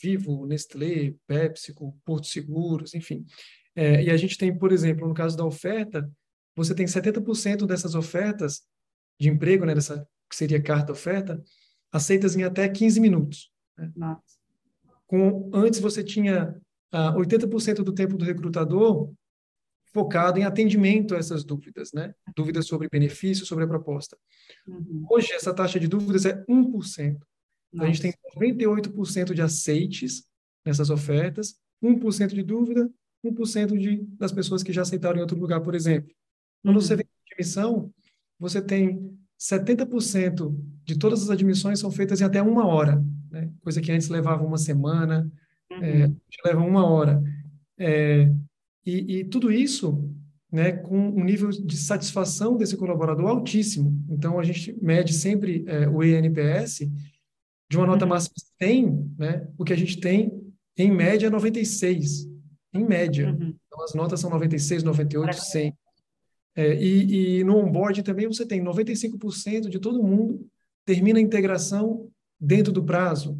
Vivo, 0.00 0.46
Nestlé, 0.46 1.14
PepsiCo, 1.26 1.98
Porto 2.04 2.28
Seguros, 2.28 2.94
enfim. 2.94 3.26
É, 3.74 4.04
e 4.04 4.10
a 4.10 4.16
gente 4.16 4.38
tem, 4.38 4.56
por 4.56 4.70
exemplo, 4.70 5.06
no 5.08 5.14
caso 5.14 5.36
da 5.36 5.44
oferta, 5.44 6.08
você 6.54 6.72
tem 6.76 6.86
70% 6.86 7.66
dessas 7.66 7.96
ofertas 7.96 8.62
de 9.20 9.28
emprego, 9.28 9.64
né, 9.64 9.74
dessa 9.74 10.06
que 10.30 10.36
seria 10.36 10.62
carta 10.62 10.92
oferta, 10.92 11.42
aceitas 11.90 12.36
em 12.36 12.44
até 12.44 12.68
15 12.68 13.00
minutos. 13.00 13.50
Né? 13.96 14.16
Com, 15.08 15.50
antes 15.52 15.80
você 15.80 16.04
tinha 16.04 16.56
ah, 16.92 17.12
80% 17.14 17.82
do 17.82 17.92
tempo 17.92 18.16
do 18.16 18.24
recrutador 18.24 19.12
focado 19.92 20.38
em 20.38 20.44
atendimento 20.44 21.14
a 21.14 21.18
essas 21.18 21.44
dúvidas, 21.44 21.92
né? 21.92 22.14
Dúvidas 22.34 22.66
sobre 22.66 22.88
benefício, 22.88 23.44
sobre 23.44 23.64
a 23.64 23.68
proposta. 23.68 24.16
Uhum. 24.66 25.06
Hoje, 25.10 25.32
essa 25.32 25.52
taxa 25.52 25.78
de 25.78 25.86
dúvidas 25.86 26.24
é 26.24 26.44
1%. 26.46 27.20
Então, 27.72 27.86
a 27.86 27.90
gente 27.90 28.02
tem 28.02 28.14
98% 28.36 29.34
de 29.34 29.42
aceites 29.42 30.24
nessas 30.64 30.90
ofertas, 30.90 31.56
1% 31.82 32.28
de 32.28 32.42
dúvida, 32.42 32.90
1% 33.24 33.78
de, 33.78 34.02
das 34.16 34.32
pessoas 34.32 34.62
que 34.62 34.72
já 34.72 34.82
aceitaram 34.82 35.18
em 35.18 35.20
outro 35.20 35.38
lugar, 35.38 35.60
por 35.60 35.74
exemplo. 35.74 36.12
Quando 36.62 36.76
uhum. 36.76 36.82
você 36.82 36.96
vem 36.96 37.04
de 37.04 37.34
admissão, 37.34 37.92
você 38.38 38.60
tem 38.60 39.16
70% 39.38 40.56
de 40.84 40.98
todas 40.98 41.22
as 41.22 41.30
admissões 41.30 41.80
são 41.80 41.90
feitas 41.90 42.20
em 42.20 42.24
até 42.24 42.40
uma 42.40 42.66
hora, 42.66 43.04
né? 43.30 43.50
coisa 43.60 43.80
que 43.80 43.90
antes 43.90 44.08
levava 44.08 44.44
uma 44.44 44.58
semana, 44.58 45.30
uhum. 45.70 45.82
é, 45.82 46.12
leva 46.44 46.60
uma 46.60 46.86
hora. 46.86 47.22
É, 47.78 48.30
e, 48.84 49.18
e, 49.18 49.24
tudo 49.24 49.52
isso 49.52 50.10
né, 50.50 50.72
com 50.72 50.98
um 50.98 51.24
nível 51.24 51.50
de 51.50 51.76
satisfação 51.76 52.56
desse 52.56 52.76
colaborador 52.76 53.26
altíssimo. 53.26 54.04
Então, 54.10 54.38
a 54.38 54.42
gente 54.42 54.76
mede 54.82 55.12
sempre 55.12 55.64
é, 55.66 55.88
o 55.88 56.02
ENPS 56.02 56.80
de 57.70 57.76
uma 57.76 57.86
nota 57.86 58.04
uhum. 58.04 58.10
máxima 58.10 58.34
100, 58.60 59.14
né, 59.18 59.48
o 59.56 59.64
que 59.64 59.72
a 59.72 59.76
gente 59.76 59.98
tem, 59.98 60.30
em 60.76 60.90
média, 60.90 61.28
é 61.28 61.30
96. 61.30 62.28
Em 62.74 62.84
média. 62.84 63.30
Uhum. 63.30 63.54
Então, 63.66 63.84
as 63.84 63.94
notas 63.94 64.20
são 64.20 64.30
96, 64.30 64.82
98, 64.82 65.36
100. 65.36 65.76
É, 66.54 66.74
e, 66.74 67.38
e 67.38 67.44
no 67.44 67.56
onboard 67.56 68.02
também 68.02 68.26
você 68.26 68.44
tem 68.44 68.62
95% 68.62 69.70
de 69.70 69.78
todo 69.78 70.02
mundo 70.02 70.46
termina 70.84 71.18
a 71.18 71.22
integração 71.22 72.10
dentro 72.38 72.72
do 72.72 72.84
prazo, 72.84 73.38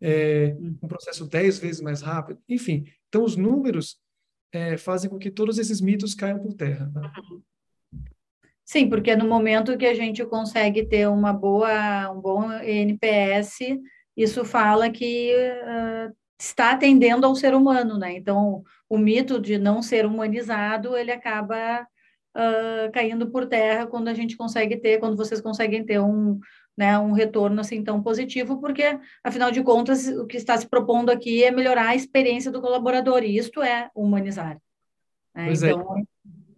é, 0.00 0.56
hum. 0.60 0.76
um 0.82 0.88
processo 0.88 1.26
10 1.26 1.58
vezes 1.58 1.80
mais 1.80 2.02
rápido, 2.02 2.40
enfim. 2.48 2.84
Então, 3.08 3.24
os 3.24 3.36
números 3.36 3.98
é, 4.52 4.76
fazem 4.76 5.08
com 5.08 5.18
que 5.18 5.30
todos 5.30 5.58
esses 5.58 5.80
mitos 5.80 6.14
caiam 6.14 6.38
por 6.38 6.52
terra. 6.52 6.90
Tá? 6.92 7.12
Sim, 8.64 8.88
porque 8.88 9.16
no 9.16 9.26
momento 9.26 9.76
que 9.76 9.86
a 9.86 9.94
gente 9.94 10.24
consegue 10.24 10.86
ter 10.86 11.08
uma 11.08 11.32
boa, 11.32 12.10
um 12.10 12.20
bom 12.20 12.52
NPS, 12.52 13.58
isso 14.16 14.44
fala 14.44 14.90
que 14.90 15.34
uh, 15.34 16.14
está 16.40 16.72
atendendo 16.72 17.26
ao 17.26 17.34
ser 17.34 17.54
humano, 17.54 17.98
né? 17.98 18.14
Então, 18.14 18.62
o 18.88 18.98
mito 18.98 19.40
de 19.40 19.58
não 19.58 19.82
ser 19.82 20.06
humanizado, 20.06 20.96
ele 20.96 21.10
acaba 21.10 21.86
uh, 22.36 22.92
caindo 22.92 23.30
por 23.30 23.46
terra 23.46 23.86
quando 23.86 24.08
a 24.08 24.14
gente 24.14 24.36
consegue 24.36 24.76
ter, 24.76 24.98
quando 24.98 25.16
vocês 25.16 25.40
conseguem 25.40 25.84
ter 25.84 26.00
um, 26.00 26.38
né, 26.76 26.98
um 26.98 27.12
retorno 27.12 27.60
assim 27.60 27.82
tão 27.82 28.02
positivo, 28.02 28.60
porque, 28.60 28.98
afinal 29.22 29.50
de 29.50 29.62
contas, 29.62 30.06
o 30.08 30.26
que 30.26 30.36
está 30.36 30.56
se 30.56 30.66
propondo 30.66 31.10
aqui 31.10 31.44
é 31.44 31.50
melhorar 31.50 31.88
a 31.88 31.96
experiência 31.96 32.50
do 32.50 32.60
colaborador, 32.60 33.22
e 33.22 33.36
isto 33.36 33.62
é 33.62 33.90
humanizar. 33.94 34.58
Né? 35.34 35.46
Pois 35.46 35.62
é. 35.62 35.70
então, 35.70 35.98
é. 35.98 36.02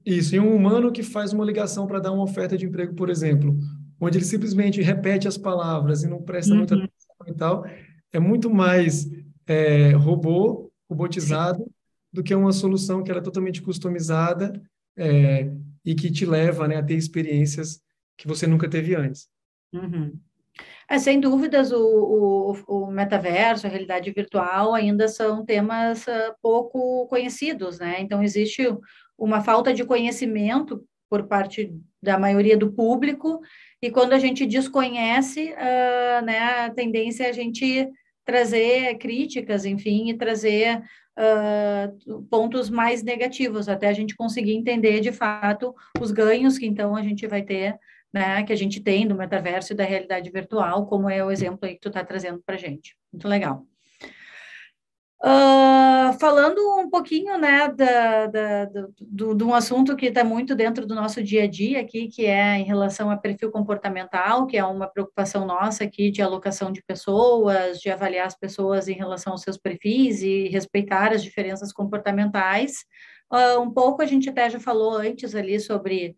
Isso, 0.06 0.37
e 0.37 0.40
um 0.40 0.54
humano 0.54 0.92
que 0.92 1.02
faz 1.02 1.33
uma 1.33 1.44
ligação 1.44 1.87
para 1.87 1.99
dar 1.99 2.12
uma 2.12 2.25
oferta 2.25 2.59
de 2.59 2.66
emprego, 2.66 2.94
por 2.94 3.09
exemplo, 3.09 3.56
onde 3.99 4.18
ele 4.18 4.25
simplesmente 4.25 4.83
repete 4.83 5.26
as 5.26 5.38
palavras 5.38 6.02
e 6.02 6.09
não 6.09 6.23
presta 6.23 6.52
uhum. 6.52 6.59
muita 6.59 6.75
atenção 6.75 7.16
e 7.26 7.33
tal, 7.33 7.64
é 8.12 8.21
muito 8.21 8.52
mais 8.52 9.11
é, 9.47 9.92
robô, 9.92 10.71
robotizado, 10.88 11.66
do 12.12 12.23
que 12.23 12.35
uma 12.35 12.52
solução 12.52 13.02
que 13.02 13.11
era 13.11 13.23
totalmente 13.23 13.61
customizada 13.62 14.62
é, 14.97 15.50
e 15.85 15.94
que 15.94 16.11
te 16.11 16.25
leva 16.25 16.68
né, 16.68 16.76
a 16.76 16.83
ter 16.83 16.94
experiências 16.94 17.80
que 18.16 18.28
você 18.28 18.47
nunca 18.47 18.68
teve 18.68 18.94
antes. 18.94 19.28
Uhum. 19.75 20.19
É, 20.88 20.99
sem 20.99 21.19
dúvidas, 21.19 21.73
o, 21.73 21.78
o, 21.78 22.52
o, 22.69 22.90
metaverso, 22.90 23.66
a 23.66 23.71
realidade 23.71 24.11
virtual 24.12 24.75
ainda 24.75 25.09
são 25.09 25.45
temas 25.45 26.07
uh, 26.07 26.35
pouco 26.40 27.07
conhecidos, 27.09 27.78
né? 27.78 27.97
Então, 28.00 28.23
existe 28.23 28.62
uma 29.19 29.40
falta 29.40 29.73
de 29.73 29.85
conhecimento 29.85 30.85
por 31.09 31.26
parte 31.26 31.73
da 32.02 32.19
maioria 32.19 32.57
do 32.57 32.73
público, 32.73 33.40
e 33.81 33.90
quando 33.90 34.12
a 34.12 34.19
gente 34.19 34.47
desconhece, 34.47 35.52
uh, 35.52 36.25
né, 36.25 36.38
a 36.38 36.71
tendência 36.71 37.25
é 37.25 37.31
a 37.31 37.33
gente 37.33 37.88
trazer 38.25 38.97
críticas, 38.99 39.64
enfim, 39.64 40.11
e 40.11 40.14
trazer 40.16 40.83
uh, 41.19 42.23
pontos 42.31 42.71
mais 42.71 43.02
negativos, 43.02 43.69
até 43.69 43.88
a 43.88 43.93
gente 43.93 44.16
conseguir 44.16 44.54
entender 44.54 45.00
de 45.00 45.12
fato 45.12 45.75
os 46.00 46.11
ganhos 46.11 46.59
que 46.59 46.66
então 46.66 46.97
a 46.97 47.02
gente 47.02 47.26
vai 47.26 47.43
ter, 47.43 47.78
né, 48.14 48.44
que 48.44 48.52
a 48.52 48.56
gente 48.56 48.80
tem 48.80 49.09
do 49.09 49.16
metaverso 49.16 49.73
e 49.73 49.76
da 49.76 49.83
realidade 49.85 50.30
virtual, 50.30 50.87
como 50.87 51.11
é 51.11 51.25
o 51.25 51.33
exemplo 51.33 51.59
aí 51.62 51.75
que 51.75 51.80
tu 51.80 51.88
está 51.88 52.04
trazendo 52.04 52.40
para 52.47 52.56
gente. 52.56 52.97
Muito 53.12 53.26
legal. 53.26 53.66
Uh, 55.21 56.12
falando 56.21 56.61
um 56.78 56.88
pouquinho, 56.88 57.37
né, 57.38 57.66
da, 57.68 58.26
da, 58.26 58.64
do, 59.00 59.35
de 59.35 59.42
um 59.42 59.54
assunto 59.54 59.97
que 59.97 60.06
está 60.06 60.23
muito 60.23 60.54
dentro 60.54 60.87
do 60.87 60.94
nosso 60.94 61.23
dia 61.23 61.44
a 61.44 61.47
dia 61.49 61.80
aqui, 61.80 62.09
que 62.09 62.26
é 62.26 62.59
em 62.59 62.64
relação 62.64 63.11
a 63.11 63.16
perfil 63.16 63.50
comportamental, 63.50 64.47
que 64.47 64.56
é 64.56 64.64
uma 64.64 64.87
preocupação 64.87 65.44
nossa 65.44 65.83
aqui 65.83 66.11
de 66.11 66.23
alocação 66.23 66.71
de 66.71 66.83
pessoas, 66.85 67.80
de 67.80 67.90
avaliar 67.90 68.26
as 68.26 68.38
pessoas 68.38 68.87
em 68.87 68.94
relação 68.94 69.33
aos 69.33 69.42
seus 69.42 69.56
perfis 69.56 70.23
e 70.23 70.49
respeitar 70.49 71.11
as 71.12 71.23
diferenças 71.23 71.73
comportamentais. 71.73 72.85
Uh, 73.33 73.61
um 73.61 73.73
pouco 73.73 74.02
a 74.02 74.06
gente 74.06 74.28
até 74.28 74.49
já 74.50 74.61
falou 74.61 74.94
antes 74.94 75.35
ali 75.35 75.59
sobre 75.59 76.16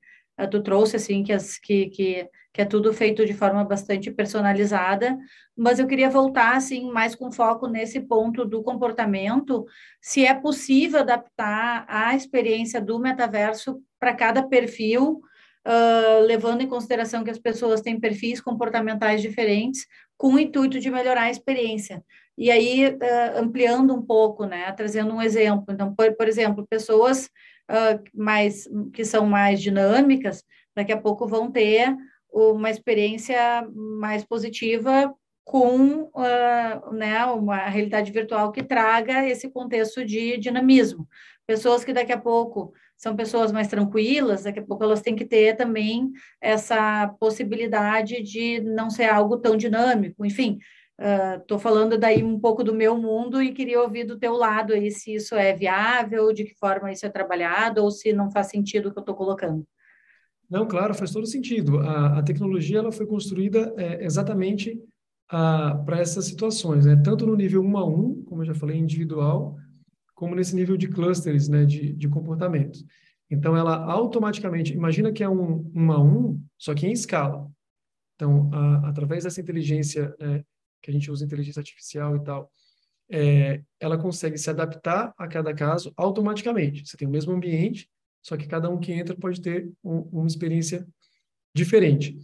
tu 0.50 0.62
trouxe 0.62 0.96
assim 0.96 1.22
que, 1.22 1.32
as, 1.32 1.58
que, 1.58 1.86
que, 1.86 2.28
que 2.52 2.60
é 2.60 2.64
tudo 2.64 2.92
feito 2.92 3.24
de 3.24 3.32
forma 3.32 3.64
bastante 3.64 4.10
personalizada, 4.10 5.16
mas 5.56 5.78
eu 5.78 5.86
queria 5.86 6.10
voltar 6.10 6.56
assim 6.56 6.90
mais 6.90 7.14
com 7.14 7.32
foco 7.32 7.66
nesse 7.66 8.00
ponto 8.00 8.44
do 8.44 8.62
comportamento, 8.62 9.64
se 10.00 10.26
é 10.26 10.34
possível 10.34 11.00
adaptar 11.00 11.86
a 11.88 12.14
experiência 12.14 12.80
do 12.80 12.98
metaverso 12.98 13.80
para 13.98 14.14
cada 14.14 14.42
perfil, 14.42 15.22
uh, 15.66 16.20
levando 16.26 16.60
em 16.60 16.68
consideração 16.68 17.24
que 17.24 17.30
as 17.30 17.38
pessoas 17.38 17.80
têm 17.80 17.98
perfis 17.98 18.40
comportamentais 18.40 19.22
diferentes, 19.22 19.86
com 20.16 20.34
o 20.34 20.38
intuito 20.38 20.78
de 20.78 20.90
melhorar 20.90 21.22
a 21.22 21.30
experiência. 21.30 22.02
E 22.38 22.50
aí, 22.50 22.88
uh, 22.88 23.38
ampliando 23.38 23.94
um 23.94 24.02
pouco, 24.02 24.44
né, 24.44 24.70
trazendo 24.72 25.14
um 25.14 25.22
exemplo. 25.22 25.66
Então, 25.70 25.94
por, 25.94 26.14
por 26.14 26.28
exemplo, 26.28 26.66
pessoas 26.66 27.30
uh, 27.70 28.02
mais, 28.14 28.68
que 28.92 29.04
são 29.04 29.26
mais 29.26 29.60
dinâmicas, 29.60 30.44
daqui 30.74 30.92
a 30.92 31.00
pouco 31.00 31.26
vão 31.26 31.50
ter 31.50 31.96
uma 32.32 32.70
experiência 32.70 33.66
mais 33.72 34.24
positiva 34.24 35.14
com 35.44 36.10
uh, 36.12 36.92
né, 36.92 37.24
uma 37.26 37.68
realidade 37.68 38.10
virtual 38.10 38.50
que 38.50 38.62
traga 38.62 39.26
esse 39.26 39.48
contexto 39.48 40.04
de 40.04 40.36
dinamismo. 40.36 41.08
Pessoas 41.46 41.84
que 41.84 41.92
daqui 41.92 42.12
a 42.12 42.18
pouco 42.18 42.72
são 42.96 43.14
pessoas 43.14 43.52
mais 43.52 43.68
tranquilas, 43.68 44.42
daqui 44.42 44.58
a 44.58 44.64
pouco 44.64 44.82
elas 44.82 45.02
têm 45.02 45.14
que 45.14 45.24
ter 45.24 45.54
também 45.56 46.10
essa 46.40 47.14
possibilidade 47.20 48.22
de 48.22 48.60
não 48.60 48.90
ser 48.90 49.04
algo 49.04 49.38
tão 49.38 49.56
dinâmico. 49.56 50.26
Enfim, 50.26 50.58
Estou 50.98 51.58
uh, 51.58 51.60
falando 51.60 51.98
daí 51.98 52.22
um 52.22 52.40
pouco 52.40 52.64
do 52.64 52.74
meu 52.74 52.96
mundo 52.96 53.42
e 53.42 53.52
queria 53.52 53.82
ouvir 53.82 54.04
do 54.04 54.18
teu 54.18 54.32
lado 54.32 54.72
aí 54.72 54.90
se 54.90 55.14
isso 55.14 55.34
é 55.34 55.54
viável, 55.54 56.32
de 56.32 56.44
que 56.44 56.54
forma 56.54 56.90
isso 56.90 57.04
é 57.04 57.10
trabalhado 57.10 57.82
ou 57.82 57.90
se 57.90 58.14
não 58.14 58.30
faz 58.30 58.48
sentido 58.48 58.88
o 58.88 58.92
que 58.92 58.98
eu 58.98 59.02
estou 59.02 59.14
colocando. 59.14 59.66
Não, 60.48 60.66
claro, 60.66 60.94
faz 60.94 61.10
todo 61.10 61.26
sentido. 61.26 61.80
A, 61.80 62.18
a 62.18 62.22
tecnologia 62.22 62.78
ela 62.78 62.90
foi 62.90 63.04
construída 63.04 63.74
é, 63.76 64.04
exatamente 64.04 64.80
para 65.28 65.98
essas 65.98 66.24
situações, 66.24 66.86
né? 66.86 66.96
tanto 67.04 67.26
no 67.26 67.34
nível 67.34 67.60
1 67.60 67.76
a 67.76 67.84
1, 67.84 68.24
como 68.24 68.42
eu 68.42 68.46
já 68.46 68.54
falei, 68.54 68.78
individual, 68.78 69.56
como 70.14 70.36
nesse 70.36 70.54
nível 70.54 70.76
de 70.76 70.88
clusters 70.88 71.48
né? 71.48 71.64
de, 71.64 71.92
de 71.92 72.08
comportamentos. 72.08 72.84
Então, 73.28 73.56
ela 73.56 73.76
automaticamente, 73.76 74.72
imagina 74.72 75.12
que 75.12 75.24
é 75.24 75.28
um 75.28 75.70
1 75.74 75.92
a 75.92 76.00
1, 76.00 76.40
só 76.56 76.74
que 76.74 76.86
em 76.86 76.92
escala. 76.92 77.50
Então, 78.14 78.48
a, 78.52 78.88
através 78.88 79.24
dessa 79.24 79.40
inteligência 79.40 80.14
né? 80.18 80.44
Que 80.82 80.90
a 80.90 80.94
gente 80.94 81.10
usa 81.10 81.24
inteligência 81.24 81.60
artificial 81.60 82.16
e 82.16 82.24
tal, 82.24 82.50
é, 83.10 83.62
ela 83.80 83.98
consegue 83.98 84.36
se 84.36 84.50
adaptar 84.50 85.14
a 85.16 85.28
cada 85.28 85.54
caso 85.54 85.92
automaticamente. 85.96 86.86
Você 86.86 86.96
tem 86.96 87.06
o 87.06 87.10
mesmo 87.10 87.32
ambiente, 87.32 87.88
só 88.22 88.36
que 88.36 88.46
cada 88.46 88.68
um 88.68 88.78
que 88.78 88.92
entra 88.92 89.16
pode 89.16 89.40
ter 89.40 89.70
um, 89.82 90.00
uma 90.12 90.26
experiência 90.26 90.86
diferente. 91.54 92.16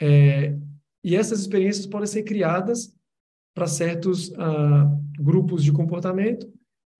É, 0.00 0.54
e 1.02 1.16
essas 1.16 1.40
experiências 1.40 1.86
podem 1.86 2.06
ser 2.06 2.22
criadas 2.22 2.94
para 3.54 3.66
certos 3.66 4.32
ah, 4.34 4.86
grupos 5.18 5.64
de 5.64 5.72
comportamento 5.72 6.48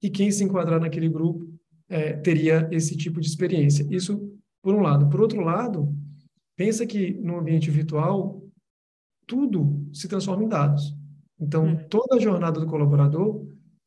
e 0.03 0.11
quem 0.11 0.31
se 0.31 0.43
enquadrar 0.43 0.81
naquele 0.81 1.09
grupo 1.09 1.49
é, 1.89 2.15
teria 2.15 2.69
esse 2.73 2.97
tipo 2.97 3.21
de 3.21 3.29
experiência. 3.29 3.87
Isso 3.91 4.33
por 4.63 4.75
um 4.75 4.81
lado. 4.81 5.09
Por 5.09 5.21
outro 5.21 5.41
lado, 5.41 5.95
pensa 6.57 6.87
que 6.87 7.13
no 7.15 7.39
ambiente 7.39 7.71
virtual 7.71 8.38
tudo 9.29 9.87
se 9.93 10.09
transforma 10.09 10.43
em 10.43 10.49
dados. 10.49 10.97
Então, 11.39 11.67
hum. 11.67 11.77
toda 11.89 12.17
a 12.17 12.21
jornada 12.21 12.59
do 12.59 12.67
colaborador, 12.67 13.47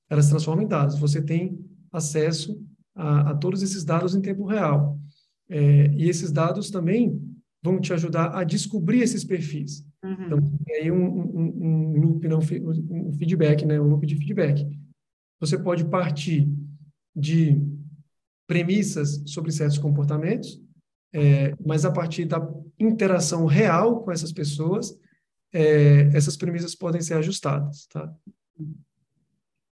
ela 0.10 0.22
se 0.22 0.30
transforma 0.30 0.64
em 0.64 0.68
dados. 0.68 0.98
Você 1.00 1.22
tem 1.22 1.60
acesso 1.92 2.64
a, 2.96 3.32
a 3.32 3.36
todos 3.36 3.62
esses 3.62 3.84
dados 3.84 4.16
em 4.16 4.22
tempo 4.22 4.46
real. 4.46 4.98
É, 5.50 5.88
e 5.94 6.08
esses 6.08 6.32
dados 6.32 6.70
também 6.70 7.20
vão 7.62 7.82
te 7.82 7.92
ajudar 7.92 8.38
a 8.38 8.44
descobrir 8.44 9.02
esses 9.02 9.26
perfis. 9.26 9.86
Uhum. 10.04 10.26
Então, 10.26 10.42
tem 10.66 10.76
aí 10.76 10.92
um, 10.92 11.06
um, 11.06 11.94
um 11.94 12.02
loop, 12.02 12.28
não, 12.28 12.40
um 12.40 13.14
feedback, 13.14 13.66
né? 13.66 13.82
um 13.82 13.90
loop 13.90 14.06
de 14.06 14.16
feedback. 14.16 14.66
Você 15.40 15.58
pode 15.58 15.86
partir 15.86 16.48
de 17.16 17.62
premissas 18.48 19.24
sobre 19.26 19.52
certos 19.52 19.78
comportamentos, 19.78 20.62
é, 21.14 21.54
mas 21.66 21.84
a 21.84 21.92
partir 21.92 22.26
da 22.26 22.42
interação 22.80 23.46
real 23.46 24.04
com 24.04 24.12
essas 24.12 24.32
pessoas, 24.32 24.98
é, 25.54 26.10
essas 26.16 26.38
premissas 26.38 26.76
podem 26.76 27.02
ser 27.02 27.16
ajustadas, 27.16 27.86
tá? 27.88 28.14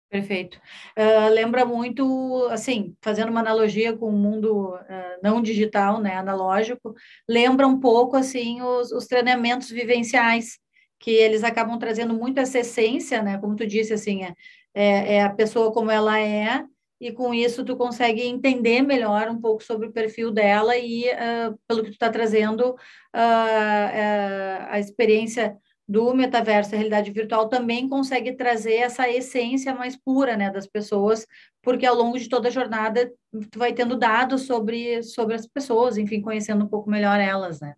Perfeito. 0.08 0.58
Uh, 0.96 1.28
lembra 1.30 1.66
muito, 1.66 2.46
assim, 2.50 2.96
fazendo 3.02 3.30
uma 3.30 3.40
analogia 3.40 3.94
com 3.96 4.08
o 4.08 4.12
mundo 4.12 4.74
uh, 4.74 5.20
não 5.22 5.42
digital, 5.42 6.00
né, 6.00 6.16
analógico, 6.16 6.94
lembra 7.28 7.66
um 7.66 7.80
pouco, 7.80 8.16
assim, 8.16 8.62
os, 8.62 8.92
os, 8.92 9.06
treinamentos 9.06 9.68
vivenciais, 9.68 10.58
que 11.00 11.10
eles 11.10 11.42
acabam 11.42 11.78
trazendo 11.78 12.14
muito 12.14 12.38
essa 12.38 12.60
essência, 12.60 13.20
né, 13.20 13.36
como 13.38 13.56
tu 13.56 13.66
disse, 13.66 13.92
assim, 13.92 14.22
é, 14.24 14.34
é, 14.72 15.14
é 15.16 15.22
a 15.22 15.34
pessoa 15.34 15.72
como 15.72 15.90
ela 15.90 16.20
é, 16.20 16.64
e 17.00 17.12
com 17.12 17.34
isso 17.34 17.64
tu 17.64 17.76
consegue 17.76 18.22
entender 18.22 18.82
melhor 18.82 19.28
um 19.28 19.40
pouco 19.40 19.62
sobre 19.62 19.88
o 19.88 19.92
perfil 19.92 20.30
dela 20.30 20.78
e, 20.78 21.04
uh, 21.10 21.58
pelo 21.66 21.82
que 21.82 21.90
tu 21.90 21.94
está 21.94 22.08
trazendo, 22.08 22.76
a 23.12 24.78
experiência 24.78 25.58
do 25.88 26.12
metaverso, 26.14 26.74
a 26.74 26.78
realidade 26.78 27.12
virtual, 27.12 27.48
também 27.48 27.88
consegue 27.88 28.32
trazer 28.32 28.74
essa 28.74 29.08
essência 29.08 29.74
mais 29.74 29.96
pura, 29.96 30.36
né, 30.36 30.50
das 30.50 30.66
pessoas, 30.66 31.26
porque 31.62 31.86
ao 31.86 31.94
longo 31.94 32.18
de 32.18 32.28
toda 32.28 32.48
a 32.48 32.50
jornada 32.50 33.12
tu 33.50 33.58
vai 33.58 33.72
tendo 33.72 33.96
dados 33.96 34.42
sobre, 34.42 35.02
sobre 35.02 35.34
as 35.34 35.46
pessoas, 35.46 35.96
enfim, 35.96 36.20
conhecendo 36.20 36.64
um 36.64 36.68
pouco 36.68 36.90
melhor 36.90 37.20
elas, 37.20 37.60
né. 37.60 37.74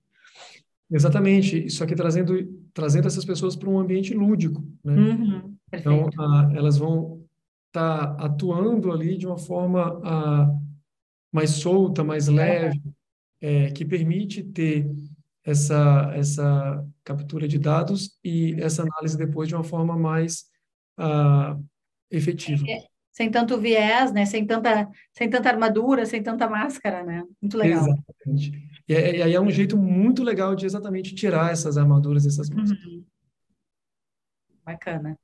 Exatamente, 0.90 1.66
isso 1.66 1.84
aqui 1.84 1.94
trazendo, 1.94 2.34
trazendo 2.72 3.06
essas 3.06 3.24
pessoas 3.24 3.54
para 3.54 3.68
um 3.68 3.78
ambiente 3.78 4.14
lúdico, 4.14 4.64
né. 4.82 4.94
Uhum, 4.94 5.54
então, 5.70 6.08
a, 6.18 6.50
elas 6.54 6.78
vão 6.78 7.22
estar 7.66 8.14
tá 8.16 8.24
atuando 8.24 8.90
ali 8.90 9.18
de 9.18 9.26
uma 9.26 9.36
forma 9.36 10.00
a, 10.02 10.50
mais 11.30 11.50
solta, 11.50 12.02
mais 12.02 12.26
leve, 12.26 12.80
é, 13.40 13.70
que 13.70 13.84
permite 13.84 14.42
ter 14.42 14.90
essa, 15.48 16.12
essa 16.14 16.86
captura 17.02 17.48
de 17.48 17.58
dados 17.58 18.18
e 18.22 18.54
essa 18.60 18.82
análise 18.82 19.16
depois 19.16 19.48
de 19.48 19.54
uma 19.54 19.64
forma 19.64 19.96
mais 19.96 20.44
uh, 20.98 21.64
efetiva. 22.10 22.64
É, 22.68 22.84
sem 23.10 23.30
tanto 23.30 23.58
viés, 23.58 24.12
né? 24.12 24.26
Sem 24.26 24.46
tanta, 24.46 24.86
sem 25.10 25.30
tanta 25.30 25.48
armadura, 25.48 26.04
sem 26.04 26.22
tanta 26.22 26.46
máscara, 26.48 27.02
né? 27.02 27.24
Muito 27.40 27.56
legal. 27.56 27.80
Exatamente. 27.80 28.62
E 28.86 28.94
aí 28.94 29.34
é 29.34 29.40
um 29.40 29.50
jeito 29.50 29.76
muito 29.76 30.22
legal 30.22 30.54
de 30.54 30.66
exatamente 30.66 31.14
tirar 31.14 31.50
essas 31.50 31.78
armaduras, 31.78 32.26
essas 32.26 32.50
máscaras. 32.50 32.84
Uhum. 32.84 33.04
Bacana. 34.66 35.18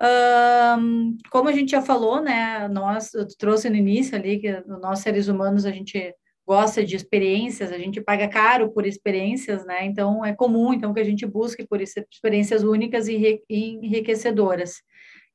Um, 0.00 1.18
como 1.30 1.50
a 1.50 1.52
gente 1.52 1.72
já 1.72 1.82
falou, 1.82 2.22
né, 2.22 2.66
nós, 2.68 3.12
eu 3.12 3.26
trouxe 3.36 3.68
no 3.68 3.76
início 3.76 4.16
ali 4.16 4.38
que 4.38 4.60
nós 4.66 5.00
seres 5.00 5.28
humanos 5.28 5.66
a 5.66 5.72
gente 5.72 6.14
gosta 6.48 6.82
de 6.82 6.96
experiências, 6.96 7.70
a 7.70 7.76
gente 7.76 8.00
paga 8.00 8.26
caro 8.26 8.72
por 8.72 8.86
experiências, 8.86 9.66
né? 9.66 9.84
Então 9.84 10.24
é 10.24 10.34
comum 10.34 10.72
então 10.72 10.94
que 10.94 11.00
a 11.00 11.04
gente 11.04 11.26
busque 11.26 11.66
por 11.66 11.78
experiências 11.82 12.64
únicas 12.64 13.06
e 13.06 13.44
enriquecedoras. 13.50 14.76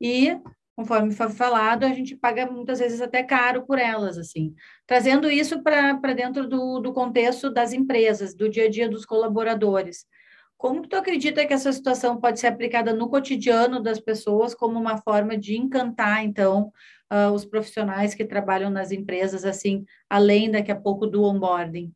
E 0.01 0.35
conforme 0.75 1.11
foi 1.11 1.29
falado, 1.29 1.83
a 1.83 1.89
gente 1.89 2.17
paga 2.17 2.49
muitas 2.49 2.79
vezes 2.79 2.99
até 2.99 3.21
caro 3.21 3.63
por 3.63 3.77
elas, 3.77 4.17
assim. 4.17 4.55
Trazendo 4.87 5.29
isso 5.29 5.61
para 5.61 6.13
dentro 6.15 6.47
do, 6.49 6.79
do 6.79 6.91
contexto 6.91 7.51
das 7.51 7.73
empresas, 7.73 8.33
do 8.33 8.49
dia 8.49 8.65
a 8.65 8.69
dia 8.69 8.89
dos 8.89 9.05
colaboradores. 9.05 10.07
Como 10.63 10.87
tu 10.87 10.95
acredita 10.95 11.45
que 11.45 11.51
essa 11.51 11.73
situação 11.73 12.21
pode 12.21 12.39
ser 12.39 12.47
aplicada 12.47 12.93
no 12.93 13.09
cotidiano 13.09 13.83
das 13.83 13.99
pessoas 13.99 14.55
como 14.55 14.79
uma 14.79 14.95
forma 14.95 15.37
de 15.37 15.57
encantar, 15.57 16.23
então, 16.23 16.71
uh, 17.11 17.33
os 17.33 17.43
profissionais 17.43 18.15
que 18.15 18.23
trabalham 18.23 18.69
nas 18.69 18.89
empresas, 18.89 19.43
assim, 19.43 19.83
além 20.09 20.49
daqui 20.49 20.71
a 20.71 20.75
pouco 20.79 21.05
do 21.05 21.21
onboarding? 21.21 21.91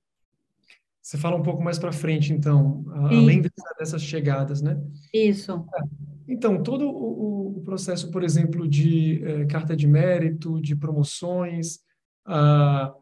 Você 1.02 1.18
fala 1.18 1.38
um 1.38 1.44
pouco 1.44 1.64
mais 1.64 1.80
para 1.80 1.94
frente, 1.94 2.34
então, 2.34 2.84
além 3.10 3.40
dessa, 3.40 3.74
dessas 3.80 4.02
chegadas, 4.02 4.62
né? 4.62 4.78
Isso. 5.14 5.66
É. 5.74 5.82
Então, 6.28 6.62
todo 6.62 6.90
o, 6.90 7.60
o, 7.60 7.64
processo, 7.64 8.12
por 8.12 8.22
exemplo, 8.22 8.68
de 8.68 9.24
eh, 9.24 9.46
carta 9.46 9.78
de 9.78 9.88
mérito, 9.88 10.60
de 10.60 10.76
promoções, 10.76 11.80
ah, 12.26 12.94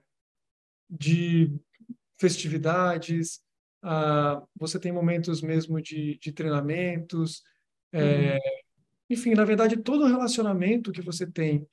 de 0.88 1.52
festividades, 2.20 3.44
ah, 3.88 4.44
você 4.56 4.80
tem 4.80 4.92
momentos 4.92 5.44
mesmo 5.44 5.80
de, 5.80 6.18
de 6.18 6.32
treinamentos, 6.32 7.44
é, 7.92 8.34
uhum. 8.34 8.40
enfim, 9.12 9.36
na 9.36 9.46
verdade, 9.46 9.78
todo 9.78 10.04
o 10.04 10.08
relacionamento 10.08 10.92
que 10.92 11.04
você 11.04 11.30
tem 11.30 11.68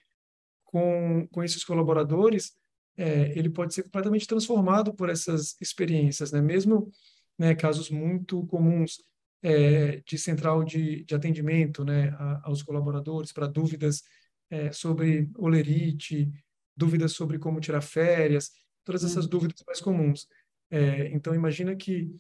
com, 0.63 1.27
com 1.31 1.43
esses 1.43 1.65
colaboradores, 1.65 2.53
é, 2.99 3.33
ele 3.37 3.49
pode 3.49 3.73
ser 3.73 3.85
completamente 3.85 4.27
transformado 4.27 4.93
por 4.93 5.09
essas 5.09 5.57
experiências, 5.59 6.31
né? 6.31 6.43
Mesmo 6.43 6.93
né, 7.39 7.55
casos 7.55 7.89
muito 7.89 8.47
comuns 8.47 9.03
é, 9.43 10.03
de 10.07 10.19
central 10.19 10.63
de, 10.63 11.05
de 11.05 11.15
atendimento 11.15 11.83
né, 11.83 12.11
a, 12.11 12.43
aos 12.45 12.63
colaboradores 12.63 13.33
para 13.33 13.47
dúvidas 13.47 14.03
é, 14.51 14.71
sobre 14.71 15.31
olerite, 15.37 16.31
dúvidas 16.77 17.13
sobre 17.13 17.39
como 17.39 17.59
tirar 17.59 17.81
férias, 17.81 18.51
todas 18.85 19.03
essas 19.03 19.25
uhum. 19.25 19.31
dúvidas 19.31 19.63
mais 19.67 19.81
comuns. 19.81 20.29
É, 20.73 21.09
então, 21.09 21.35
imagina 21.35 21.77
que, 21.77 22.11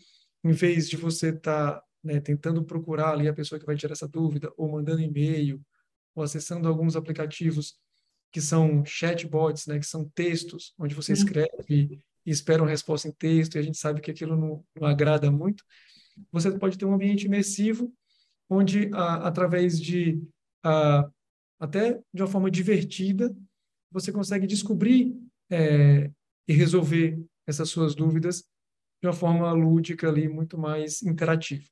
em 0.44 0.52
vez 0.52 0.86
de 0.86 0.98
você 0.98 1.30
estar 1.30 1.72
tá, 1.72 1.84
né, 2.04 2.20
tentando 2.20 2.62
procurar 2.62 3.12
ali 3.12 3.26
a 3.26 3.32
pessoa 3.32 3.58
que 3.58 3.64
vai 3.64 3.74
tirar 3.74 3.94
essa 3.94 4.06
dúvida, 4.06 4.52
ou 4.58 4.70
mandando 4.70 5.00
e-mail, 5.00 5.58
ou 6.14 6.22
acessando 6.22 6.68
alguns 6.68 6.94
aplicativos 6.94 7.78
que 8.30 8.42
são 8.42 8.84
chatbots, 8.84 9.66
né, 9.66 9.78
que 9.78 9.86
são 9.86 10.06
textos, 10.14 10.74
onde 10.78 10.94
você 10.94 11.12
uhum. 11.12 11.18
escreve 11.18 11.98
e 12.26 12.30
espera 12.30 12.62
uma 12.62 12.70
resposta 12.70 13.08
em 13.08 13.12
texto, 13.12 13.54
e 13.54 13.58
a 13.58 13.62
gente 13.62 13.78
sabe 13.78 14.02
que 14.02 14.10
aquilo 14.10 14.36
não, 14.36 14.62
não 14.78 14.86
agrada 14.86 15.30
muito, 15.30 15.64
você 16.30 16.50
pode 16.58 16.76
ter 16.76 16.84
um 16.84 16.92
ambiente 16.92 17.24
imersivo, 17.24 17.90
onde, 18.50 18.90
a, 18.92 19.28
através 19.28 19.80
de, 19.80 20.22
a, 20.62 21.10
até 21.58 21.98
de 22.12 22.22
uma 22.22 22.28
forma 22.28 22.50
divertida, 22.50 23.34
você 23.90 24.12
consegue 24.12 24.46
descobrir 24.46 25.16
é, 25.50 26.10
e 26.46 26.52
resolver 26.52 27.18
essas 27.46 27.68
suas 27.68 27.94
dúvidas 27.94 28.44
de 29.00 29.08
uma 29.08 29.12
forma 29.12 29.50
lúdica 29.52 30.08
ali, 30.08 30.28
muito 30.28 30.56
mais 30.56 31.02
interativa. 31.02 31.64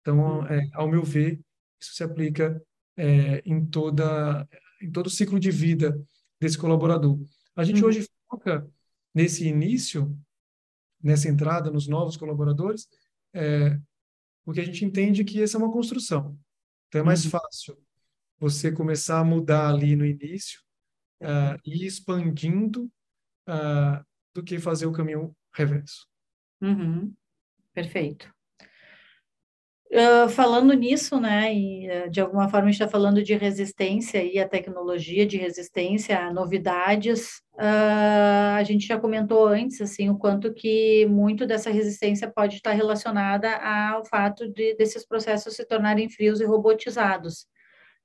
Então, 0.00 0.46
é, 0.46 0.60
ao 0.72 0.88
meu 0.88 1.02
ver, 1.02 1.40
isso 1.80 1.94
se 1.94 2.02
aplica 2.02 2.62
é, 2.96 3.42
em 3.44 3.64
toda 3.64 4.48
em 4.80 4.90
todo 4.90 5.06
o 5.06 5.10
ciclo 5.10 5.38
de 5.38 5.50
vida 5.50 6.00
desse 6.40 6.56
colaborador. 6.56 7.18
A 7.54 7.64
gente 7.64 7.82
uhum. 7.82 7.88
hoje 7.88 8.08
foca 8.28 8.66
nesse 9.14 9.46
início, 9.46 10.16
nessa 11.02 11.28
entrada 11.28 11.70
nos 11.70 11.86
novos 11.86 12.16
colaboradores, 12.16 12.88
é, 13.34 13.78
porque 14.44 14.60
a 14.60 14.64
gente 14.64 14.84
entende 14.84 15.24
que 15.24 15.42
essa 15.42 15.58
é 15.58 15.60
uma 15.60 15.72
construção. 15.72 16.38
Então 16.88 17.02
é 17.02 17.04
mais 17.04 17.24
uhum. 17.24 17.30
fácil 17.30 17.78
você 18.38 18.72
começar 18.72 19.20
a 19.20 19.24
mudar 19.24 19.68
ali 19.68 19.94
no 19.94 20.04
início 20.04 20.60
uh, 21.20 21.60
e 21.64 21.86
expandindo 21.86 22.84
uh, 23.46 24.04
do 24.40 24.44
que 24.44 24.58
fazer 24.58 24.86
o 24.86 24.92
caminho 24.92 25.34
reverso. 25.54 26.06
Uhum. 26.60 27.12
Perfeito. 27.74 28.32
Uh, 29.92 30.28
falando 30.28 30.72
nisso, 30.72 31.18
né, 31.18 31.52
e 31.52 31.88
uh, 31.90 32.08
de 32.08 32.20
alguma 32.20 32.48
forma 32.48 32.68
a 32.68 32.70
gente 32.70 32.80
está 32.80 32.88
falando 32.88 33.24
de 33.24 33.34
resistência 33.34 34.22
e 34.22 34.38
a 34.38 34.48
tecnologia 34.48 35.26
de 35.26 35.36
resistência 35.36 36.16
a 36.16 36.32
novidades, 36.32 37.38
uh, 37.54 38.54
a 38.56 38.62
gente 38.62 38.86
já 38.86 39.00
comentou 39.00 39.48
antes, 39.48 39.80
assim, 39.80 40.08
o 40.08 40.16
quanto 40.16 40.54
que 40.54 41.06
muito 41.06 41.44
dessa 41.44 41.70
resistência 41.70 42.30
pode 42.30 42.56
estar 42.56 42.70
relacionada 42.70 43.52
ao 43.56 44.04
fato 44.04 44.48
de 44.48 44.76
desses 44.76 45.04
processos 45.04 45.56
se 45.56 45.66
tornarem 45.66 46.08
frios 46.08 46.40
e 46.40 46.44
robotizados 46.44 47.49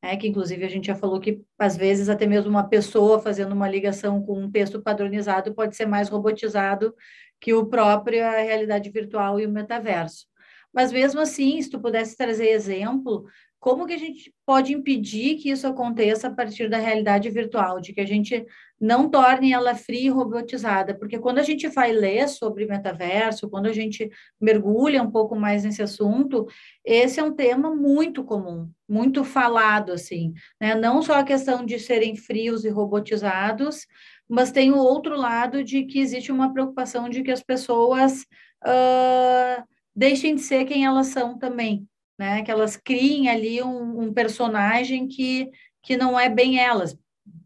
né, 0.05 0.15
que 0.17 0.27
inclusive 0.27 0.63
a 0.63 0.69
gente 0.69 0.85
já 0.85 0.95
falou 0.95 1.19
que 1.19 1.41
às 1.57 1.75
vezes 1.75 2.09
até 2.09 2.27
mesmo 2.27 2.47
uma 2.47 2.69
pessoa 2.69 3.19
fazendo 3.19 3.53
uma 3.53 3.67
ligação 3.67 4.21
com 4.21 4.39
um 4.39 4.51
texto 4.51 4.79
padronizado 4.79 5.55
pode 5.55 5.75
ser 5.75 5.87
mais 5.87 6.09
robotizado 6.09 6.93
que 7.41 7.55
o 7.55 7.65
próprio 7.65 8.23
a 8.23 8.37
realidade 8.37 8.91
virtual 8.91 9.39
e 9.39 9.47
o 9.47 9.51
metaverso. 9.51 10.27
Mas 10.71 10.91
mesmo 10.91 11.19
assim, 11.19 11.59
se 11.59 11.71
tu 11.71 11.79
pudesse 11.79 12.15
trazer 12.15 12.49
exemplo, 12.49 13.25
como 13.59 13.87
que 13.87 13.93
a 13.93 13.97
gente 13.97 14.31
pode 14.45 14.73
impedir 14.73 15.37
que 15.37 15.49
isso 15.49 15.65
aconteça 15.65 16.27
a 16.27 16.31
partir 16.31 16.69
da 16.69 16.77
realidade 16.77 17.27
virtual, 17.31 17.81
de 17.81 17.91
que 17.91 18.01
a 18.01 18.05
gente 18.05 18.45
não 18.79 19.09
torne 19.09 19.53
ela 19.53 19.73
fria 19.73 20.07
e 20.07 20.09
robotizada? 20.09 20.93
Porque 20.93 21.17
quando 21.17 21.39
a 21.39 21.43
gente 21.43 21.67
vai 21.67 21.91
ler 21.91 22.27
sobre 22.27 22.65
metaverso, 22.65 23.49
quando 23.49 23.67
a 23.67 23.73
gente 23.73 24.09
mergulha 24.39 25.01
um 25.01 25.09
pouco 25.09 25.35
mais 25.35 25.63
nesse 25.63 25.81
assunto, 25.81 26.47
esse 26.83 27.19
é 27.19 27.23
um 27.23 27.33
tema 27.33 27.73
muito 27.73 28.23
comum, 28.23 28.69
muito 28.87 29.23
falado, 29.23 29.91
assim, 29.91 30.33
né? 30.59 30.75
Não 30.75 31.01
só 31.01 31.19
a 31.19 31.23
questão 31.23 31.65
de 31.65 31.79
serem 31.79 32.15
frios 32.15 32.65
e 32.65 32.69
robotizados, 32.69 33.85
mas 34.27 34.51
tem 34.51 34.71
o 34.71 34.77
outro 34.77 35.15
lado 35.15 35.63
de 35.63 35.83
que 35.83 35.99
existe 35.99 36.31
uma 36.31 36.51
preocupação 36.51 37.09
de 37.09 37.23
que 37.23 37.31
as 37.31 37.43
pessoas 37.43 38.25
uh, 38.63 39.63
deixem 39.95 40.35
de 40.35 40.41
ser 40.41 40.65
quem 40.65 40.85
elas 40.85 41.07
são 41.07 41.37
também, 41.37 41.87
né? 42.17 42.43
Que 42.43 42.51
elas 42.51 42.75
criem 42.75 43.29
ali 43.29 43.61
um, 43.63 44.01
um 44.01 44.13
personagem 44.13 45.07
que, 45.07 45.49
que 45.81 45.95
não 45.95 46.19
é 46.19 46.29
bem 46.29 46.59
elas. 46.59 46.97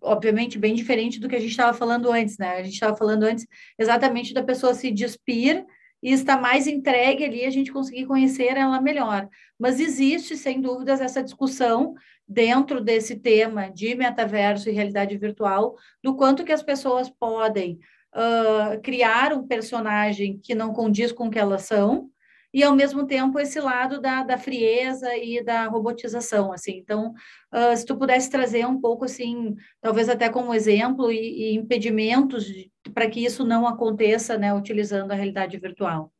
Obviamente, 0.01 0.57
bem 0.57 0.75
diferente 0.75 1.19
do 1.19 1.27
que 1.27 1.35
a 1.35 1.39
gente 1.39 1.51
estava 1.51 1.77
falando 1.77 2.11
antes, 2.11 2.37
né? 2.37 2.57
A 2.57 2.63
gente 2.63 2.73
estava 2.73 2.95
falando 2.95 3.23
antes 3.23 3.45
exatamente 3.77 4.33
da 4.33 4.43
pessoa 4.43 4.73
se 4.73 4.91
despir 4.91 5.65
e 6.01 6.11
estar 6.13 6.39
mais 6.39 6.67
entregue 6.67 7.25
ali, 7.25 7.45
a 7.45 7.49
gente 7.49 7.71
conseguir 7.71 8.05
conhecer 8.05 8.57
ela 8.57 8.79
melhor. 8.81 9.27
Mas 9.57 9.79
existe, 9.79 10.37
sem 10.37 10.61
dúvidas, 10.61 11.01
essa 11.01 11.21
discussão 11.21 11.93
dentro 12.27 12.79
desse 12.79 13.15
tema 13.15 13.69
de 13.69 13.95
metaverso 13.95 14.69
e 14.69 14.73
realidade 14.73 15.17
virtual, 15.17 15.75
do 16.01 16.15
quanto 16.15 16.43
que 16.45 16.51
as 16.51 16.63
pessoas 16.63 17.09
podem 17.09 17.79
uh, 18.13 18.79
criar 18.81 19.33
um 19.33 19.47
personagem 19.47 20.39
que 20.41 20.55
não 20.55 20.73
condiz 20.73 21.11
com 21.11 21.27
o 21.27 21.31
que 21.31 21.39
elas 21.39 21.63
são, 21.63 22.09
e 22.53 22.63
ao 22.63 22.75
mesmo 22.75 23.05
tempo 23.05 23.39
esse 23.39 23.59
lado 23.59 24.01
da, 24.01 24.23
da 24.23 24.37
frieza 24.37 25.15
e 25.15 25.43
da 25.43 25.67
robotização, 25.67 26.51
assim. 26.51 26.77
Então, 26.77 27.13
uh, 27.53 27.77
se 27.77 27.85
tu 27.85 27.95
pudesse 27.95 28.29
trazer 28.29 28.65
um 28.65 28.79
pouco, 28.79 29.05
assim, 29.05 29.55
talvez 29.79 30.09
até 30.09 30.29
como 30.29 30.53
exemplo 30.53 31.11
e, 31.11 31.53
e 31.53 31.55
impedimentos 31.55 32.47
para 32.93 33.09
que 33.09 33.23
isso 33.23 33.45
não 33.45 33.67
aconteça, 33.67 34.37
né, 34.37 34.53
utilizando 34.53 35.11
a 35.11 35.15
realidade 35.15 35.57
virtual. 35.57 36.11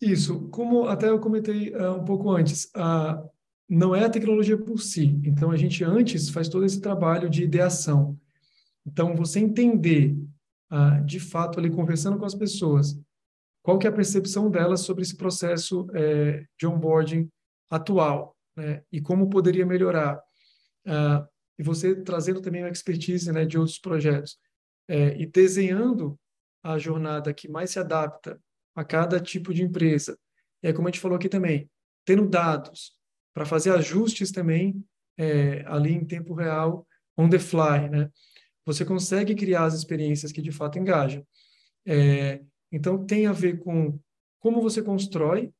Isso, 0.00 0.48
como 0.50 0.86
até 0.86 1.08
eu 1.08 1.18
comentei 1.18 1.70
uh, 1.70 1.94
um 1.94 2.04
pouco 2.04 2.30
antes, 2.30 2.66
uh, 2.76 3.28
não 3.68 3.94
é 3.94 4.04
a 4.04 4.10
tecnologia 4.10 4.56
por 4.56 4.80
si. 4.80 5.20
Então, 5.24 5.50
a 5.50 5.56
gente 5.56 5.82
antes 5.82 6.28
faz 6.28 6.48
todo 6.48 6.64
esse 6.64 6.80
trabalho 6.80 7.28
de 7.28 7.42
ideação. 7.42 8.16
Então, 8.86 9.14
você 9.14 9.38
entender, 9.38 10.16
de 11.06 11.20
fato, 11.20 11.58
ali 11.58 11.70
conversando 11.70 12.18
com 12.18 12.24
as 12.24 12.34
pessoas, 12.34 12.98
qual 13.62 13.78
que 13.78 13.86
é 13.86 13.90
a 13.90 13.94
percepção 13.94 14.50
delas 14.50 14.80
sobre 14.80 15.02
esse 15.02 15.16
processo 15.16 15.86
é, 15.94 16.44
de 16.58 16.66
onboarding 16.66 17.30
atual, 17.70 18.36
né? 18.56 18.82
E 18.90 19.00
como 19.00 19.30
poderia 19.30 19.64
melhorar. 19.64 20.20
Uh, 20.86 21.26
e 21.58 21.62
você 21.62 21.94
trazendo 21.94 22.40
também 22.40 22.62
uma 22.62 22.70
expertise 22.70 23.30
né, 23.32 23.44
de 23.44 23.56
outros 23.56 23.78
projetos 23.78 24.36
é, 24.88 25.16
e 25.16 25.26
desenhando 25.26 26.18
a 26.62 26.78
jornada 26.78 27.32
que 27.32 27.48
mais 27.48 27.70
se 27.70 27.78
adapta 27.78 28.40
a 28.74 28.84
cada 28.84 29.20
tipo 29.20 29.52
de 29.54 29.62
empresa. 29.62 30.18
É 30.62 30.72
como 30.72 30.88
a 30.88 30.90
gente 30.90 31.00
falou 31.00 31.16
aqui 31.16 31.28
também, 31.28 31.70
tendo 32.04 32.28
dados 32.28 32.92
para 33.34 33.44
fazer 33.44 33.70
ajustes 33.72 34.30
também 34.32 34.84
é, 35.18 35.64
ali 35.66 35.92
em 35.92 36.04
tempo 36.04 36.34
real, 36.34 36.86
on 37.16 37.28
the 37.28 37.38
fly, 37.38 37.88
né? 37.90 38.10
Você 38.64 38.84
consegue 38.84 39.34
criar 39.34 39.64
as 39.64 39.74
experiências 39.74 40.30
que 40.30 40.40
de 40.40 40.52
fato 40.52 40.78
engajam. 40.78 41.26
É, 41.86 42.40
então 42.72 43.04
tem 43.04 43.26
a 43.26 43.32
ver 43.32 43.58
com 43.60 43.98
como 44.40 44.60
você 44.60 44.82
constrói 44.82 45.52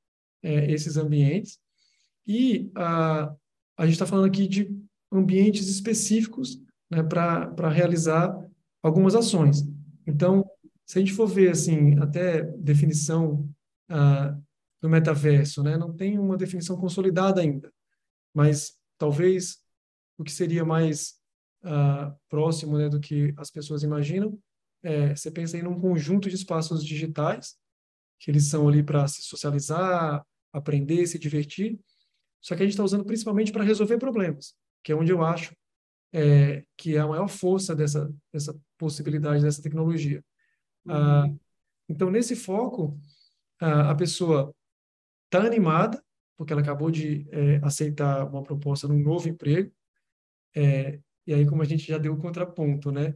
é, 0.42 0.72
esses 0.72 0.96
ambientes 0.96 1.60
e 2.26 2.70
a, 2.74 3.32
a 3.76 3.84
gente 3.84 3.94
está 3.94 4.06
falando 4.06 4.26
aqui 4.26 4.48
de 4.48 4.74
ambientes 5.12 5.68
específicos 5.68 6.58
né, 6.90 7.02
para 7.02 7.68
realizar 7.68 8.34
algumas 8.82 9.14
ações. 9.14 9.62
Então, 10.06 10.44
se 10.86 10.98
a 10.98 11.00
gente 11.00 11.12
for 11.12 11.26
ver 11.26 11.50
assim 11.50 11.98
até 11.98 12.42
definição 12.42 13.48
do 14.80 14.88
metaverso, 14.88 15.62
né, 15.62 15.76
não 15.76 15.92
tem 15.92 16.18
uma 16.18 16.36
definição 16.36 16.76
consolidada 16.76 17.40
ainda, 17.40 17.70
mas 18.34 18.78
talvez 18.98 19.58
o 20.18 20.24
que 20.24 20.32
seria 20.32 20.64
mais 20.64 21.20
ah, 21.62 22.14
próximo 22.28 22.78
né, 22.78 22.88
do 22.88 22.98
que 22.98 23.34
as 23.36 23.50
pessoas 23.50 23.82
imaginam, 23.82 24.38
é, 24.82 25.14
você 25.14 25.30
pensa 25.30 25.56
em 25.56 25.66
um 25.66 25.78
conjunto 25.80 26.28
de 26.28 26.34
espaços 26.34 26.84
digitais 26.84 27.56
que 28.18 28.30
eles 28.30 28.44
são 28.46 28.68
ali 28.68 28.82
para 28.82 29.06
se 29.08 29.22
socializar, 29.22 30.24
aprender, 30.52 31.06
se 31.06 31.18
divertir, 31.18 31.78
só 32.40 32.54
que 32.54 32.62
a 32.62 32.64
gente 32.64 32.74
está 32.74 32.84
usando 32.84 33.04
principalmente 33.04 33.52
para 33.52 33.64
resolver 33.64 33.98
problemas, 33.98 34.54
que 34.82 34.92
é 34.92 34.94
onde 34.94 35.12
eu 35.12 35.22
acho 35.22 35.54
é, 36.12 36.64
que 36.76 36.96
é 36.96 37.00
a 37.00 37.06
maior 37.06 37.28
força 37.28 37.74
dessa, 37.74 38.12
dessa 38.32 38.58
possibilidade, 38.76 39.42
dessa 39.42 39.62
tecnologia. 39.62 40.22
Ah, 40.86 41.24
uhum. 41.24 41.38
então, 41.88 42.10
nesse 42.10 42.36
foco, 42.36 42.98
a 43.58 43.94
pessoa 43.94 44.54
está 45.26 45.46
animada, 45.46 46.02
porque 46.36 46.52
ela 46.52 46.62
acabou 46.62 46.90
de 46.90 47.26
é, 47.30 47.56
aceitar 47.62 48.26
uma 48.28 48.42
proposta 48.42 48.88
num 48.88 48.98
novo 48.98 49.28
emprego, 49.28 49.72
é, 50.54 51.00
e 51.26 51.32
aí, 51.32 51.46
como 51.46 51.62
a 51.62 51.64
gente 51.64 51.86
já 51.86 51.98
deu 51.98 52.14
o 52.14 52.18
contraponto, 52.18 52.90
né? 52.90 53.14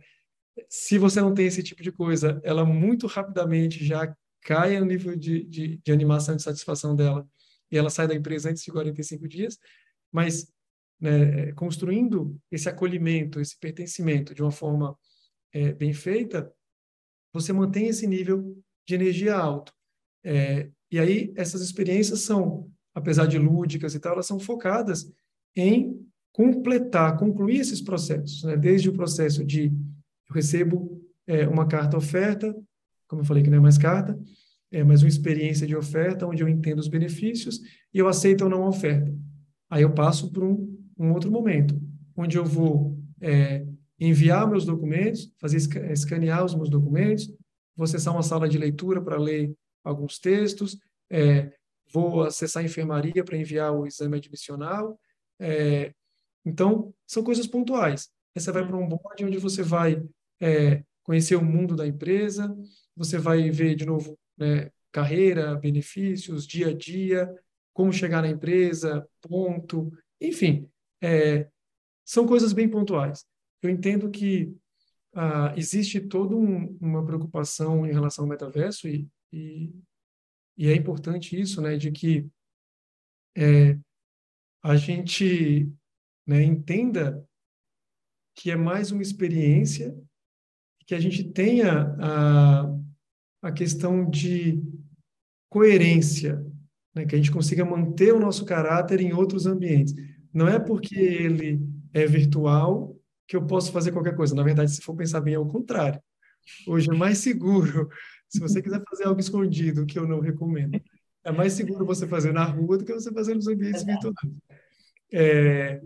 Se 0.69 0.99
você 0.99 1.21
não 1.21 1.35
tem 1.35 1.47
esse 1.47 1.62
tipo 1.62 1.83
de 1.83 1.92
coisa, 1.92 2.40
ela 2.42 2.64
muito 2.64 3.07
rapidamente 3.07 3.85
já 3.85 4.14
cai 4.42 4.79
no 4.79 4.87
nível 4.87 5.16
de, 5.16 5.45
de, 5.45 5.77
de 5.79 5.92
animação, 5.92 6.37
de 6.37 6.42
satisfação 6.42 6.95
dela, 6.95 7.29
e 7.71 7.77
ela 7.77 7.90
sai 7.90 8.07
da 8.07 8.14
empresa 8.14 8.51
antes 8.51 8.62
de 8.62 8.71
45 8.71 9.27
dias, 9.29 9.59
mas 10.12 10.53
né, 11.01 11.53
construindo 11.53 12.40
esse 12.51 12.69
acolhimento, 12.69 13.40
esse 13.40 13.59
pertencimento 13.59 14.35
de 14.35 14.42
uma 14.42 14.51
forma 14.51 14.97
é, 15.53 15.73
bem 15.73 15.92
feita, 15.92 16.51
você 17.33 17.53
mantém 17.53 17.88
esse 17.88 18.07
nível 18.07 18.57
de 18.87 18.95
energia 18.95 19.37
alto. 19.37 19.73
É, 20.25 20.71
e 20.90 20.99
aí 20.99 21.33
essas 21.37 21.61
experiências 21.61 22.21
são, 22.21 22.71
apesar 22.95 23.27
de 23.27 23.38
lúdicas 23.38 23.95
e 23.95 24.01
tal, 24.01 24.14
elas 24.14 24.27
são 24.27 24.38
focadas 24.38 25.12
em 25.55 26.07
completar, 26.33 27.16
concluir 27.19 27.61
esses 27.61 27.81
processos, 27.81 28.42
né? 28.45 28.57
desde 28.57 28.88
o 28.88 28.92
processo 28.92 29.45
de 29.45 29.73
eu 30.29 30.35
recebo 30.35 31.03
é, 31.27 31.47
uma 31.47 31.67
carta 31.67 31.97
oferta, 31.97 32.55
como 33.07 33.23
eu 33.23 33.27
falei 33.27 33.43
que 33.43 33.51
não 33.51 33.59
é 33.59 33.61
mais 33.61 33.79
carta, 33.79 34.19
é 34.71 34.83
mais 34.83 35.03
uma 35.03 35.09
experiência 35.09 35.67
de 35.67 35.77
oferta 35.77 36.27
onde 36.27 36.43
eu 36.43 36.49
entendo 36.49 36.79
os 36.79 36.89
benefícios 36.89 37.61
e 37.93 37.99
eu 37.99 38.09
aceito 38.09 38.45
ou 38.45 38.51
não 38.51 38.65
a 38.65 38.69
oferta. 38.69 39.15
Aí 39.71 39.83
eu 39.83 39.93
passo 39.93 40.31
para 40.33 40.45
um, 40.45 40.77
um 40.99 41.12
outro 41.12 41.31
momento, 41.31 41.81
onde 42.17 42.37
eu 42.37 42.45
vou 42.45 42.99
é, 43.21 43.67
enviar 43.99 44.49
meus 44.49 44.65
documentos, 44.65 45.33
fazer 45.39 45.57
escanear 45.57 46.45
os 46.45 46.55
meus 46.55 46.69
documentos, 46.69 47.29
vou 47.75 47.85
acessar 47.85 48.12
uma 48.12 48.23
sala 48.23 48.49
de 48.49 48.59
leitura 48.59 49.01
para 49.03 49.17
ler 49.17 49.55
alguns 49.85 50.19
textos, 50.19 50.79
é, 51.11 51.53
vou 51.93 52.23
acessar 52.23 52.62
a 52.62 52.67
enfermaria 52.67 53.25
para 53.25 53.37
enviar 53.37 53.73
o 53.73 53.87
exame 53.87 54.17
admissional. 54.17 54.99
É, 55.39 55.93
então, 56.45 56.93
são 57.07 57.23
coisas 57.23 57.47
pontuais. 57.47 58.09
Aí 58.35 58.43
você 58.43 58.53
vai 58.53 58.67
para 58.67 58.77
um 58.77 58.87
board 58.87 59.25
onde 59.25 59.39
você 59.39 59.62
vai 59.62 60.03
é, 60.40 60.85
conhecer 61.03 61.37
o 61.37 61.44
mundo 61.44 61.77
da 61.77 61.87
empresa, 61.87 62.55
você 62.94 63.18
vai 63.18 63.51
ver 63.51 63.75
de 63.75 63.87
novo 63.87 64.18
né, 64.37 64.70
carreira, 64.92 65.55
benefícios, 65.55 66.46
dia 66.46 66.68
a 66.68 66.75
dia, 66.75 67.33
como 67.72 67.92
chegar 67.92 68.22
na 68.22 68.29
empresa, 68.29 69.07
ponto, 69.20 69.92
enfim, 70.20 70.68
é, 71.03 71.49
são 72.05 72.27
coisas 72.27 72.53
bem 72.53 72.68
pontuais. 72.68 73.27
Eu 73.62 73.70
entendo 73.70 74.11
que 74.11 74.55
ah, 75.14 75.53
existe 75.57 76.01
toda 76.01 76.37
um, 76.37 76.77
uma 76.81 77.05
preocupação 77.05 77.87
em 77.87 77.92
relação 77.92 78.25
ao 78.25 78.29
metaverso 78.29 78.88
e, 78.88 79.09
e, 79.33 79.72
e, 80.57 80.68
é 80.68 80.75
importante 80.75 81.38
isso, 81.38 81.61
né, 81.61 81.77
de 81.77 81.90
que 81.90 82.27
é, 83.37 83.79
a 84.62 84.77
gente 84.77 85.70
né, 86.27 86.42
entenda 86.42 87.27
que 88.35 88.51
é 88.51 88.57
mais 88.57 88.90
uma 88.92 89.03
experiência, 89.03 89.99
que 90.87 90.94
a 90.94 91.01
gente 91.01 91.25
tenha 91.25 91.96
a, 91.99 92.79
a 93.42 93.53
questão 93.53 94.09
de 94.09 94.62
coerência, 95.51 96.44
né, 96.94 97.05
que 97.05 97.14
a 97.14 97.18
gente 97.18 97.31
consiga 97.31 97.64
manter 97.64 98.12
o 98.12 98.20
nosso 98.20 98.44
caráter 98.44 99.01
em 99.01 99.12
outros 99.12 99.46
ambientes. 99.46 99.94
Não 100.33 100.49
é 100.49 100.59
porque 100.59 100.99
ele 100.99 101.61
é 101.92 102.07
virtual 102.07 102.96
que 103.27 103.37
eu 103.37 103.46
posso 103.46 103.72
fazer 103.72 103.90
qualquer 103.92 104.14
coisa. 104.14 104.35
Na 104.35 104.42
verdade, 104.42 104.70
se 104.70 104.81
for 104.81 104.94
pensar 104.94 105.20
bem, 105.20 105.35
é 105.35 105.38
o 105.38 105.46
contrário. 105.46 106.01
Hoje 106.66 106.90
é 106.90 106.94
mais 106.94 107.18
seguro. 107.18 107.88
Se 108.29 108.40
você 108.40 108.61
quiser 108.61 108.83
fazer 108.90 109.05
algo 109.05 109.20
escondido, 109.20 109.87
que 109.87 109.96
eu 109.96 110.07
não 110.07 110.18
recomendo, 110.18 110.81
é 111.25 111.31
mais 111.31 111.53
seguro 111.53 111.87
você 111.87 112.09
fazer 112.09 112.33
na 112.33 112.44
rua 112.44 112.77
do 112.77 112.85
que 112.85 112.92
você 112.92 113.12
fazer 113.12 113.35
nos 113.35 113.46
ambientes 113.46 113.85
virtuais. 113.85 114.16
É, 115.12 115.81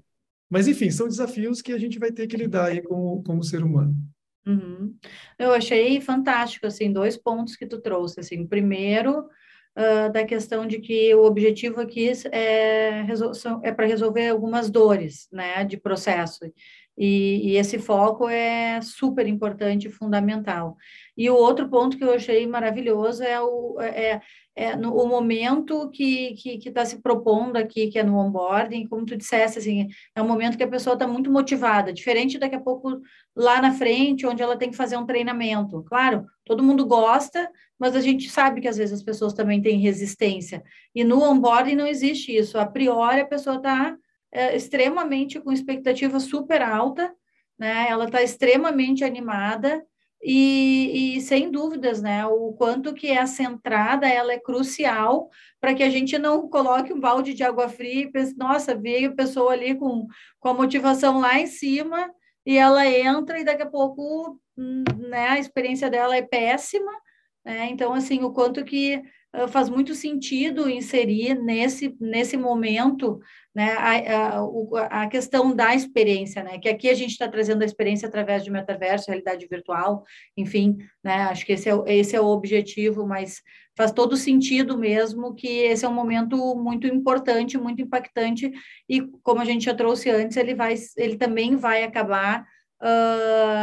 mas, 0.48 0.66
enfim, 0.66 0.90
são 0.90 1.06
desafios 1.06 1.60
que 1.62 1.72
a 1.72 1.78
gente 1.78 1.98
vai 1.98 2.10
ter 2.10 2.26
que 2.26 2.36
lidar 2.36 2.66
aí 2.66 2.82
como, 2.82 3.22
como 3.22 3.44
ser 3.44 3.62
humano. 3.62 3.94
Uhum. 4.46 4.94
Eu 5.38 5.53
achei 5.53 6.00
fantástico, 6.00 6.66
assim, 6.66 6.92
dois 6.92 7.16
pontos 7.16 7.57
que 7.57 7.66
tu 7.66 7.81
trouxe, 7.81 8.20
assim, 8.20 8.46
primeiro, 8.46 9.20
uh, 9.20 10.12
da 10.12 10.24
questão 10.24 10.66
de 10.66 10.81
que 10.81 11.14
o 11.14 11.24
objetivo 11.24 11.81
aqui 11.81 12.11
é, 12.33 13.05
é 13.62 13.72
para 13.72 13.87
resolver 13.87 14.29
algumas 14.29 14.70
dores, 14.70 15.29
né, 15.31 15.64
de 15.64 15.76
processo, 15.76 16.40
e, 16.98 17.53
e, 17.53 17.57
esse 17.57 17.79
foco 17.79 18.29
é 18.29 18.81
super 18.83 19.26
importante 19.26 19.88
e 19.88 19.90
fundamental. 19.90 20.76
E 21.16 21.31
o 21.31 21.35
outro 21.35 21.66
ponto 21.70 21.96
que 21.96 22.05
eu 22.05 22.12
achei 22.12 22.46
maravilhoso 22.46 23.22
é 23.22 23.40
o, 23.40 23.81
é, 23.81 24.20
é 24.56 24.76
no, 24.76 24.94
o 24.94 25.06
momento 25.06 25.88
que 25.90 26.30
está 26.30 26.42
que, 26.42 26.58
que 26.58 26.70
tá 26.70 26.84
se 26.84 27.00
propondo 27.00 27.56
aqui, 27.56 27.88
que 27.88 27.98
é 27.98 28.02
no 28.02 28.16
onboarding, 28.16 28.86
como 28.88 29.06
tu 29.06 29.16
disseste, 29.16 29.58
assim, 29.58 29.88
é 30.14 30.20
um 30.20 30.26
momento 30.26 30.56
que 30.56 30.64
a 30.64 30.68
pessoa 30.68 30.94
está 30.94 31.06
muito 31.06 31.30
motivada, 31.30 31.92
diferente 31.92 32.38
daqui 32.38 32.56
a 32.56 32.60
pouco 32.60 33.00
lá 33.34 33.62
na 33.62 33.72
frente, 33.72 34.26
onde 34.26 34.42
ela 34.42 34.56
tem 34.56 34.70
que 34.70 34.76
fazer 34.76 34.96
um 34.96 35.06
treinamento. 35.06 35.82
Claro, 35.84 36.26
todo 36.44 36.62
mundo 36.62 36.86
gosta, 36.86 37.50
mas 37.78 37.94
a 37.94 38.00
gente 38.00 38.28
sabe 38.28 38.60
que 38.60 38.68
às 38.68 38.76
vezes 38.76 38.94
as 38.94 39.02
pessoas 39.02 39.32
também 39.32 39.62
têm 39.62 39.78
resistência. 39.78 40.62
E 40.94 41.04
no 41.04 41.22
onboarding 41.22 41.76
não 41.76 41.86
existe 41.86 42.36
isso. 42.36 42.58
A 42.58 42.66
priori, 42.66 43.20
a 43.20 43.26
pessoa 43.26 43.56
está 43.56 43.96
é, 44.32 44.56
extremamente 44.56 45.40
com 45.40 45.52
expectativa 45.52 46.20
super 46.20 46.60
alta, 46.62 47.12
né? 47.58 47.86
Ela 47.88 48.06
está 48.06 48.22
extremamente 48.22 49.04
animada 49.04 49.84
e, 50.22 51.16
e, 51.16 51.20
sem 51.22 51.50
dúvidas, 51.50 52.02
né? 52.02 52.26
O 52.26 52.52
quanto 52.52 52.92
que 52.92 53.09
essa 53.09 53.42
entrada 53.42 54.06
ela 54.06 54.33
é 54.33 54.38
crucial 54.38 55.30
para 55.59 55.74
que 55.74 55.83
a 55.83 55.88
gente 55.88 56.18
não 56.18 56.48
coloque 56.48 56.92
um 56.92 57.00
balde 57.00 57.33
de 57.33 57.42
água 57.42 57.68
fria 57.68 58.02
e 58.02 58.12
pense, 58.12 58.37
nossa, 58.37 58.74
veio 58.74 59.11
a 59.11 59.14
pessoa 59.14 59.52
ali 59.52 59.74
com, 59.74 60.06
com 60.38 60.48
a 60.48 60.54
motivação 60.54 61.20
lá 61.20 61.40
em 61.40 61.46
cima 61.46 62.11
e 62.44 62.59
ela 62.59 62.87
entra 62.87 63.40
e 63.40 63.44
daqui 63.44 63.62
a 63.62 63.70
pouco 63.70 64.38
hum, 64.59 64.85
né, 65.09 65.28
a 65.28 65.38
experiência 65.38 65.88
dela 65.88 66.14
é 66.16 66.22
péssima. 66.22 66.92
Né? 67.44 67.68
Então, 67.70 67.94
assim, 67.94 68.22
o 68.22 68.33
quanto 68.33 68.64
que 68.64 69.02
faz 69.48 69.68
muito 69.68 69.94
sentido 69.94 70.68
inserir 70.68 71.34
nesse, 71.34 71.96
nesse 72.00 72.36
momento 72.36 73.20
né, 73.54 73.72
a, 73.72 74.38
a, 74.38 75.02
a 75.02 75.06
questão 75.08 75.54
da 75.54 75.74
experiência, 75.74 76.42
né, 76.42 76.58
que 76.58 76.68
aqui 76.68 76.88
a 76.88 76.94
gente 76.94 77.10
está 77.10 77.28
trazendo 77.28 77.62
a 77.62 77.64
experiência 77.64 78.08
através 78.08 78.44
de 78.44 78.50
metaverso, 78.50 79.08
realidade 79.08 79.46
virtual, 79.48 80.04
enfim, 80.36 80.78
né, 81.02 81.22
acho 81.24 81.46
que 81.46 81.52
esse 81.52 81.68
é, 81.68 81.74
esse 81.86 82.16
é 82.16 82.20
o 82.20 82.26
objetivo, 82.26 83.06
mas 83.06 83.40
faz 83.76 83.92
todo 83.92 84.16
sentido 84.16 84.76
mesmo 84.76 85.34
que 85.34 85.48
esse 85.48 85.84
é 85.84 85.88
um 85.88 85.94
momento 85.94 86.36
muito 86.56 86.86
importante, 86.86 87.58
muito 87.58 87.82
impactante, 87.82 88.50
e 88.88 89.02
como 89.22 89.40
a 89.40 89.44
gente 89.44 89.64
já 89.64 89.74
trouxe 89.74 90.10
antes, 90.10 90.36
ele, 90.36 90.54
vai, 90.54 90.74
ele 90.96 91.16
também 91.16 91.56
vai 91.56 91.82
acabar 91.84 92.44
uh, 92.82 93.60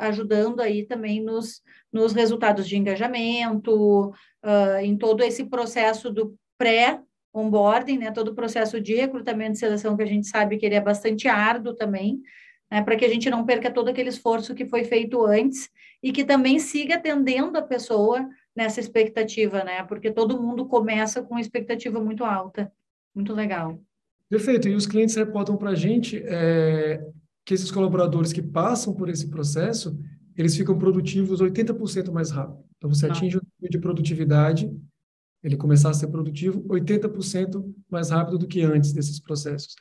ajudando 0.00 0.60
aí 0.60 0.84
também 0.84 1.22
nos, 1.22 1.62
nos 1.92 2.12
resultados 2.12 2.68
de 2.68 2.76
engajamento, 2.76 4.10
uh, 4.10 4.78
em 4.82 4.96
todo 4.96 5.22
esse 5.22 5.44
processo 5.44 6.10
do 6.10 6.36
pré-onboarding, 6.58 7.98
né, 7.98 8.10
todo 8.10 8.28
o 8.28 8.34
processo 8.34 8.80
de 8.80 8.94
recrutamento 8.94 9.52
e 9.52 9.58
seleção 9.58 9.96
que 9.96 10.02
a 10.02 10.06
gente 10.06 10.26
sabe 10.26 10.56
que 10.56 10.66
ele 10.66 10.74
é 10.74 10.80
bastante 10.80 11.28
árduo 11.28 11.74
também, 11.74 12.20
né, 12.70 12.82
para 12.82 12.96
que 12.96 13.04
a 13.04 13.08
gente 13.08 13.30
não 13.30 13.44
perca 13.44 13.70
todo 13.70 13.88
aquele 13.88 14.08
esforço 14.08 14.54
que 14.54 14.66
foi 14.66 14.84
feito 14.84 15.24
antes 15.24 15.68
e 16.02 16.12
que 16.12 16.24
também 16.24 16.58
siga 16.58 16.96
atendendo 16.96 17.58
a 17.58 17.62
pessoa 17.62 18.28
nessa 18.54 18.80
expectativa, 18.80 19.64
né? 19.64 19.82
Porque 19.84 20.10
todo 20.10 20.40
mundo 20.40 20.66
começa 20.66 21.22
com 21.22 21.34
uma 21.34 21.40
expectativa 21.40 22.00
muito 22.00 22.24
alta. 22.24 22.72
Muito 23.14 23.34
legal. 23.34 23.80
Perfeito. 24.28 24.68
E 24.68 24.74
os 24.74 24.86
clientes 24.86 25.14
reportam 25.14 25.56
para 25.56 25.70
a 25.70 25.74
gente 25.74 26.22
é, 26.24 27.00
que 27.46 27.54
esses 27.54 27.70
colaboradores 27.70 28.32
que 28.32 28.42
passam 28.42 28.92
por 28.92 29.08
esse 29.08 29.28
processo, 29.28 29.96
eles 30.36 30.56
ficam 30.56 30.76
produtivos 30.76 31.40
80% 31.40 32.10
mais 32.12 32.30
rápido. 32.30 32.62
Então, 32.76 32.92
você 32.92 33.06
atinge 33.06 33.38
o 33.38 33.40
nível 33.40 33.70
de 33.70 33.78
produtividade, 33.78 34.70
ele 35.42 35.56
começar 35.56 35.90
a 35.90 35.94
ser 35.94 36.08
produtivo 36.08 36.60
80% 36.64 37.72
mais 37.88 38.10
rápido 38.10 38.36
do 38.36 38.48
que 38.48 38.62
antes 38.62 38.92
desses 38.92 39.20
processos. 39.20 39.76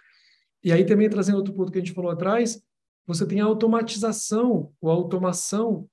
E 0.64 0.72
aí, 0.72 0.86
também 0.86 1.10
trazendo 1.10 1.38
outro 1.38 1.54
ponto 1.54 1.72
que 1.72 1.80
a 1.80 1.82
gente 1.82 1.94
falou 1.94 2.12
atrás, 2.12 2.62
você 3.08 3.26
tem 3.26 3.42
a 3.42 3.46
automatização 3.46 4.72
ou 4.80 4.90
automação 4.90 5.90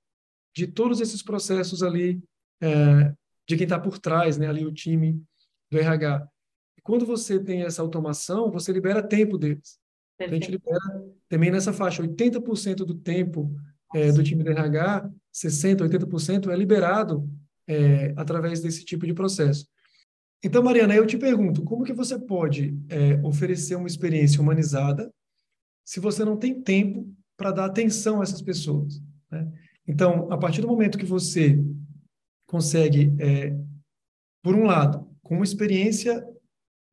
de 0.54 0.66
todos 0.66 1.00
esses 1.00 1.22
processos 1.22 1.82
ali, 1.82 2.22
é, 2.60 3.14
de 3.48 3.56
quem 3.56 3.64
está 3.64 3.80
por 3.80 3.98
trás, 3.98 4.36
né, 4.36 4.46
ali 4.46 4.66
o 4.66 4.72
time 4.72 5.22
do 5.70 5.78
RH. 5.78 6.28
E 6.76 6.82
quando 6.82 7.06
você 7.06 7.42
tem 7.42 7.62
essa 7.62 7.80
automação, 7.80 8.50
você 8.50 8.72
libera 8.72 9.02
tempo 9.02 9.38
deles. 9.38 9.81
Então, 10.24 10.36
a 10.36 10.40
gente 10.40 10.50
libera 10.50 10.78
também 11.28 11.50
nessa 11.50 11.72
faixa, 11.72 12.02
80% 12.02 12.76
do 12.76 12.94
tempo 12.94 13.54
é, 13.94 14.10
do 14.12 14.22
time 14.22 14.42
do 14.42 14.50
RH, 14.50 15.10
60%, 15.32 15.88
80% 15.88 16.50
é 16.50 16.56
liberado 16.56 17.28
é, 17.66 18.12
através 18.16 18.60
desse 18.60 18.84
tipo 18.84 19.06
de 19.06 19.14
processo. 19.14 19.66
Então, 20.44 20.62
Mariana, 20.62 20.94
eu 20.94 21.06
te 21.06 21.16
pergunto, 21.16 21.62
como 21.62 21.84
que 21.84 21.92
você 21.92 22.18
pode 22.18 22.76
é, 22.88 23.20
oferecer 23.22 23.76
uma 23.76 23.86
experiência 23.86 24.40
humanizada 24.40 25.12
se 25.84 26.00
você 26.00 26.24
não 26.24 26.36
tem 26.36 26.60
tempo 26.60 27.08
para 27.36 27.52
dar 27.52 27.66
atenção 27.66 28.20
a 28.20 28.24
essas 28.24 28.42
pessoas? 28.42 29.00
Né? 29.30 29.50
Então, 29.86 30.30
a 30.32 30.38
partir 30.38 30.60
do 30.60 30.68
momento 30.68 30.98
que 30.98 31.06
você 31.06 31.62
consegue, 32.46 33.14
é, 33.20 33.56
por 34.42 34.56
um 34.56 34.64
lado, 34.64 35.08
com 35.22 35.36
uma 35.36 35.44
experiência 35.44 36.26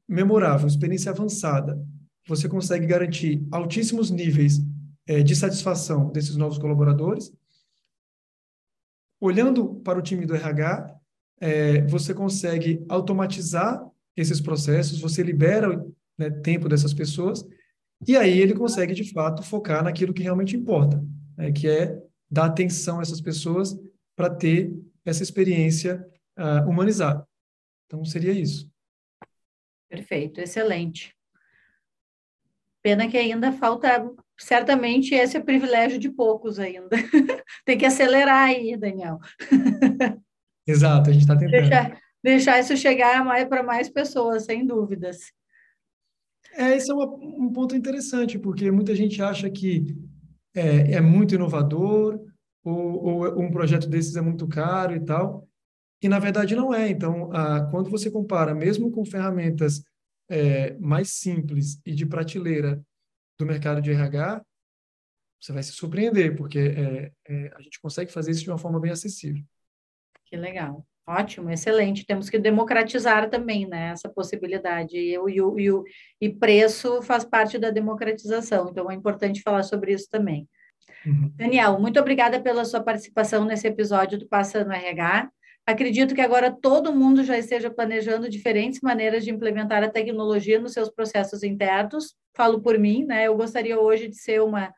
memorável, 0.07 0.67
experiência 0.67 1.11
avançada, 1.11 1.83
você 2.29 2.47
consegue 2.47 2.85
garantir 2.85 3.43
altíssimos 3.51 4.11
níveis 4.11 4.61
é, 5.07 5.23
de 5.23 5.35
satisfação 5.35 6.11
desses 6.11 6.35
novos 6.35 6.59
colaboradores. 6.59 7.33
Olhando 9.19 9.75
para 9.81 9.97
o 9.97 10.01
time 10.01 10.27
do 10.27 10.35
RH, 10.35 10.95
é, 11.41 11.81
você 11.87 12.13
consegue 12.13 12.85
automatizar 12.87 13.83
esses 14.15 14.39
processos, 14.39 15.01
você 15.01 15.23
libera 15.23 15.83
né, 16.17 16.29
tempo 16.29 16.69
dessas 16.69 16.93
pessoas, 16.93 17.43
e 18.07 18.15
aí 18.15 18.39
ele 18.39 18.53
consegue, 18.53 18.93
de 18.93 19.11
fato, 19.11 19.41
focar 19.41 19.83
naquilo 19.83 20.13
que 20.13 20.23
realmente 20.23 20.55
importa, 20.55 21.03
né, 21.35 21.51
que 21.51 21.67
é 21.67 21.99
dar 22.29 22.45
atenção 22.45 22.99
a 22.99 23.01
essas 23.01 23.19
pessoas 23.19 23.75
para 24.15 24.29
ter 24.29 24.71
essa 25.03 25.23
experiência 25.23 26.05
uh, 26.37 26.69
humanizada. 26.69 27.27
Então, 27.87 28.05
seria 28.05 28.31
isso. 28.31 28.69
Perfeito, 29.89 30.39
excelente. 30.39 31.17
Pena 32.89 33.07
que 33.07 33.17
ainda 33.17 33.51
falta, 33.51 34.03
certamente, 34.35 35.13
esse 35.13 35.37
é 35.37 35.39
privilégio 35.39 35.99
de 35.99 36.09
poucos 36.09 36.57
ainda. 36.57 36.89
Tem 37.63 37.77
que 37.77 37.85
acelerar 37.85 38.49
aí, 38.49 38.75
Daniel. 38.75 39.19
Exato, 40.65 41.11
a 41.11 41.13
gente 41.13 41.21
está 41.21 41.37
tentando. 41.37 41.51
Deixar, 41.51 42.01
deixar, 42.23 42.59
isso 42.59 42.75
chegar 42.75 43.23
para 43.47 43.61
mais 43.61 43.87
pessoas, 43.89 44.45
sem 44.45 44.65
dúvidas. 44.65 45.31
É, 46.53 46.75
esse 46.75 46.89
é 46.89 46.93
uma, 46.95 47.05
um 47.05 47.53
ponto 47.53 47.75
interessante, 47.75 48.39
porque 48.39 48.71
muita 48.71 48.95
gente 48.95 49.21
acha 49.21 49.47
que 49.51 49.95
é, 50.55 50.93
é 50.93 51.01
muito 51.01 51.35
inovador, 51.35 52.19
ou, 52.63 53.03
ou, 53.03 53.39
um 53.39 53.51
projeto 53.51 53.87
desses 53.87 54.15
é 54.15 54.21
muito 54.21 54.47
caro 54.47 54.95
e 54.95 54.99
tal. 54.99 55.47
E, 56.01 56.09
na 56.09 56.17
verdade, 56.17 56.55
não 56.55 56.73
é. 56.73 56.89
Então, 56.89 57.31
a, 57.33 57.69
quando 57.69 57.91
você 57.91 58.09
compara, 58.09 58.55
mesmo 58.55 58.89
com 58.89 59.05
ferramentas 59.05 59.83
é, 60.29 60.77
mais 60.77 61.09
simples 61.11 61.81
e 61.85 61.93
de 61.93 62.05
prateleira 62.05 62.81
do 63.37 63.45
mercado 63.45 63.81
de 63.81 63.91
RH, 63.91 64.43
você 65.39 65.53
vai 65.53 65.63
se 65.63 65.71
surpreender, 65.71 66.35
porque 66.35 66.59
é, 66.59 67.11
é, 67.27 67.51
a 67.55 67.61
gente 67.61 67.79
consegue 67.79 68.11
fazer 68.11 68.31
isso 68.31 68.43
de 68.43 68.49
uma 68.49 68.57
forma 68.57 68.79
bem 68.79 68.91
acessível. 68.91 69.41
Que 70.25 70.35
legal. 70.35 70.85
Ótimo, 71.07 71.49
excelente. 71.49 72.05
Temos 72.05 72.29
que 72.29 72.37
democratizar 72.37 73.29
também, 73.29 73.67
né, 73.67 73.89
essa 73.89 74.07
possibilidade. 74.07 74.95
E, 74.95 75.15
e, 75.15 75.39
e, 75.39 75.83
e 76.21 76.29
preço 76.29 77.01
faz 77.01 77.25
parte 77.25 77.57
da 77.57 77.71
democratização, 77.71 78.69
então 78.69 78.91
é 78.91 78.93
importante 78.93 79.41
falar 79.41 79.63
sobre 79.63 79.93
isso 79.93 80.07
também. 80.09 80.47
Uhum. 81.05 81.31
Daniel, 81.35 81.79
muito 81.79 81.99
obrigada 81.99 82.39
pela 82.39 82.65
sua 82.65 82.81
participação 82.81 83.45
nesse 83.45 83.67
episódio 83.67 84.19
do 84.19 84.27
Passando 84.27 84.71
RH. 84.71 85.31
Acredito 85.69 86.15
que 86.15 86.21
agora 86.21 86.51
todo 86.51 86.95
mundo 86.95 87.23
já 87.23 87.37
esteja 87.37 87.69
planejando 87.69 88.27
diferentes 88.27 88.81
maneiras 88.81 89.23
de 89.23 89.29
implementar 89.29 89.83
a 89.83 89.89
tecnologia 89.89 90.59
nos 90.59 90.73
seus 90.73 90.89
processos 90.89 91.43
internos. 91.43 92.15
Falo 92.35 92.59
por 92.59 92.79
mim, 92.79 93.05
né? 93.05 93.27
Eu 93.27 93.37
gostaria 93.37 93.79
hoje 93.79 94.07
de 94.07 94.15
ser 94.15 94.41
uma 94.41 94.73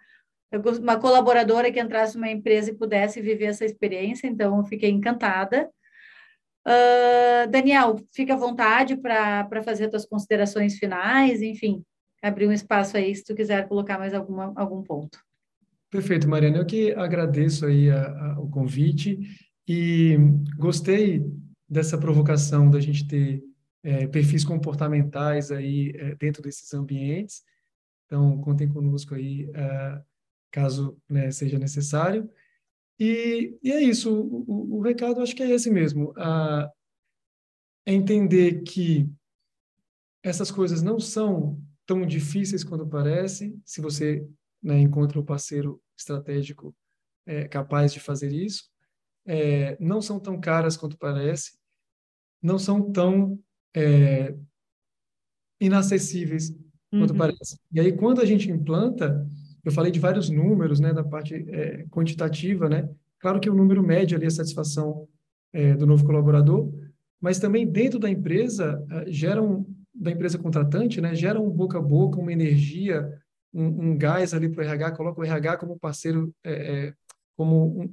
uma 0.81 0.99
colaboradora 0.99 1.71
que 1.71 1.79
entrasse 1.79 2.15
numa 2.15 2.29
empresa 2.29 2.71
e 2.71 2.75
pudesse 2.75 3.21
viver 3.21 3.45
essa 3.45 3.63
experiência, 3.63 4.27
então 4.27 4.57
eu 4.57 4.65
fiquei 4.65 4.89
encantada. 4.89 5.69
Uh, 6.67 7.49
Daniel, 7.49 7.95
fica 8.13 8.33
à 8.33 8.37
vontade 8.37 8.97
para 8.97 9.63
fazer 9.63 9.89
suas 9.89 10.05
considerações 10.05 10.77
finais, 10.77 11.41
enfim, 11.41 11.85
abrir 12.21 12.49
um 12.49 12.51
espaço 12.51 12.97
aí 12.97 13.15
se 13.15 13.23
tu 13.23 13.33
quiser 13.33 13.65
colocar 13.65 13.97
mais 13.97 14.13
alguma, 14.13 14.51
algum 14.57 14.83
ponto. 14.83 15.17
Perfeito, 15.89 16.27
Mariana. 16.27 16.57
Eu 16.57 16.65
que 16.65 16.91
agradeço 16.91 17.65
aí 17.65 17.89
a, 17.89 18.07
a, 18.07 18.39
o 18.41 18.49
convite 18.49 19.19
e 19.73 20.17
gostei 20.57 21.25
dessa 21.69 21.97
provocação 21.97 22.69
da 22.69 22.81
gente 22.81 23.07
ter 23.07 23.41
é, 23.81 24.05
perfis 24.05 24.43
comportamentais 24.43 25.49
aí 25.49 25.93
é, 25.95 26.13
dentro 26.15 26.41
desses 26.41 26.73
ambientes. 26.73 27.41
Então, 28.05 28.41
contem 28.41 28.67
conosco 28.67 29.15
aí 29.15 29.45
uh, 29.45 30.03
caso 30.51 30.97
né, 31.09 31.31
seja 31.31 31.57
necessário. 31.57 32.29
E, 32.99 33.57
e 33.63 33.71
é 33.71 33.81
isso, 33.81 34.13
o, 34.13 34.43
o, 34.45 34.77
o, 34.77 34.81
recado 34.81 35.21
acho 35.21 35.33
que 35.33 35.41
é 35.41 35.49
esse 35.49 35.71
mesmo, 35.71 36.13
a, 36.17 36.69
é 37.85 37.93
entender 37.93 38.63
que 38.63 39.09
essas 40.21 40.51
coisas 40.51 40.81
não 40.81 40.99
são 40.99 41.57
tão 41.85 42.05
difíceis 42.05 42.65
quanto 42.65 42.85
parece, 42.85 43.57
se 43.63 43.79
você 43.79 44.27
né, 44.61 44.77
encontra 44.77 45.17
um 45.17 45.25
parceiro 45.25 45.81
estratégico 45.97 46.75
é, 47.25 47.47
capaz 47.47 47.93
de 47.93 48.01
fazer 48.01 48.33
isso, 48.33 48.70
é, 49.31 49.77
não 49.79 50.01
são 50.01 50.19
tão 50.19 50.37
caras 50.37 50.75
quanto 50.75 50.97
parece, 50.97 51.53
não 52.43 52.59
são 52.59 52.91
tão 52.91 53.39
é, 53.73 54.35
inacessíveis 55.57 56.53
quanto 56.89 57.11
uhum. 57.11 57.17
parece. 57.17 57.57
E 57.71 57.79
aí, 57.79 57.93
quando 57.93 58.19
a 58.19 58.25
gente 58.25 58.51
implanta, 58.51 59.25
eu 59.63 59.71
falei 59.71 59.89
de 59.89 60.01
vários 60.01 60.29
números, 60.29 60.81
né, 60.81 60.91
da 60.91 61.01
parte 61.01 61.33
é, 61.49 61.85
quantitativa, 61.89 62.67
né? 62.67 62.89
Claro 63.19 63.39
que 63.39 63.49
o 63.49 63.53
número 63.53 63.81
médio 63.81 64.17
ali 64.17 64.25
é 64.25 64.27
a 64.27 64.31
satisfação 64.31 65.07
é, 65.53 65.75
do 65.75 65.87
novo 65.87 66.05
colaborador, 66.05 66.69
mas 67.21 67.39
também 67.39 67.65
dentro 67.65 67.99
da 67.99 68.09
empresa 68.09 68.85
é, 68.91 69.09
geram 69.09 69.65
da 69.93 70.11
empresa 70.11 70.37
contratante, 70.37 70.99
né, 70.99 71.15
gera 71.15 71.39
um 71.39 71.49
boca 71.49 71.77
a 71.77 71.81
boca, 71.81 72.19
uma 72.19 72.33
energia, 72.33 73.17
um, 73.53 73.91
um 73.91 73.97
gás 73.97 74.33
ali 74.33 74.49
para 74.49 74.61
o 74.61 74.65
RH, 74.65 74.91
coloca 74.91 75.21
o 75.21 75.23
RH 75.23 75.57
como 75.57 75.79
parceiro, 75.79 76.33
é, 76.43 76.93
como 77.37 77.89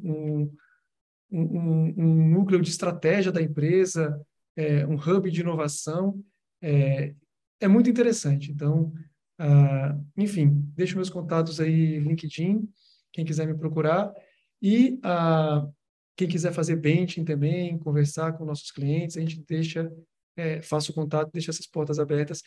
um, 1.30 1.94
um, 1.96 2.30
núcleo 2.30 2.60
de 2.60 2.70
estratégia 2.70 3.32
da 3.32 3.42
empresa, 3.42 4.20
é, 4.56 4.86
um 4.86 4.94
hub 4.94 5.30
de 5.30 5.40
inovação, 5.40 6.22
é, 6.62 7.14
é 7.60 7.68
muito 7.68 7.90
interessante. 7.90 8.50
Então, 8.50 8.92
Uh, 9.40 10.04
enfim, 10.16 10.48
deixo 10.74 10.96
meus 10.96 11.08
contatos 11.08 11.60
aí 11.60 12.00
LinkedIn, 12.00 12.68
quem 13.12 13.24
quiser 13.24 13.46
me 13.46 13.56
procurar. 13.56 14.12
E 14.60 14.94
uh, 14.94 15.72
quem 16.16 16.28
quiser 16.28 16.52
fazer 16.52 16.76
benching 16.76 17.24
também, 17.24 17.78
conversar 17.78 18.32
com 18.32 18.44
nossos 18.44 18.72
clientes, 18.72 19.16
a 19.16 19.20
gente 19.20 19.40
deixa, 19.48 19.92
é, 20.36 20.60
faça 20.60 20.90
o 20.90 20.94
contato, 20.94 21.30
deixa 21.32 21.52
essas 21.52 21.66
portas 21.66 22.00
abertas. 22.00 22.42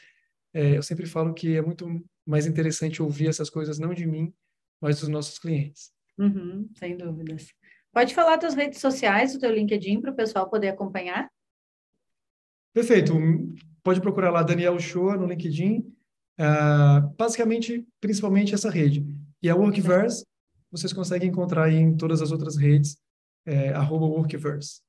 É, 0.54 0.78
eu 0.78 0.84
sempre 0.84 1.06
falo 1.06 1.34
que 1.34 1.56
é 1.56 1.62
muito 1.62 1.88
mais 2.26 2.46
interessante 2.46 3.02
ouvir 3.02 3.30
essas 3.30 3.50
coisas 3.50 3.80
não 3.80 3.94
de 3.94 4.06
mim, 4.06 4.34
mas 4.82 5.00
dos 5.00 5.08
nossos 5.08 5.40
clientes. 5.40 5.92
Uhum, 6.18 6.70
sem 6.78 6.98
dúvidas. 6.98 7.48
Pode 7.94 8.14
falar 8.14 8.38
das 8.38 8.54
redes 8.54 8.80
sociais, 8.80 9.34
do 9.34 9.40
teu 9.40 9.52
LinkedIn, 9.52 10.02
para 10.02 10.12
o 10.12 10.16
pessoal 10.16 10.50
poder 10.50 10.70
acompanhar? 10.70 11.30
Perfeito. 12.74 13.14
Pode 13.84 14.00
procurar 14.00 14.32
lá 14.32 14.44
Daniel 14.44 14.80
Shoa 14.80 15.18
no 15.18 15.26
LinkedIn 15.26 15.92
Uh, 16.42 17.08
basicamente, 17.18 17.86
principalmente 18.00 18.56
essa 18.56 18.70
rede. 18.70 19.06
E 19.44 19.50
a 19.50 19.56
Workverse, 19.56 20.26
vocês 20.72 20.92
conseguem 20.92 21.30
encontrar 21.30 21.72
em 21.72 21.96
todas 21.96 22.20
as 22.22 22.32
outras 22.32 22.58
redes, 22.58 22.98
é, 23.46 23.78
Workverse. 23.78 24.82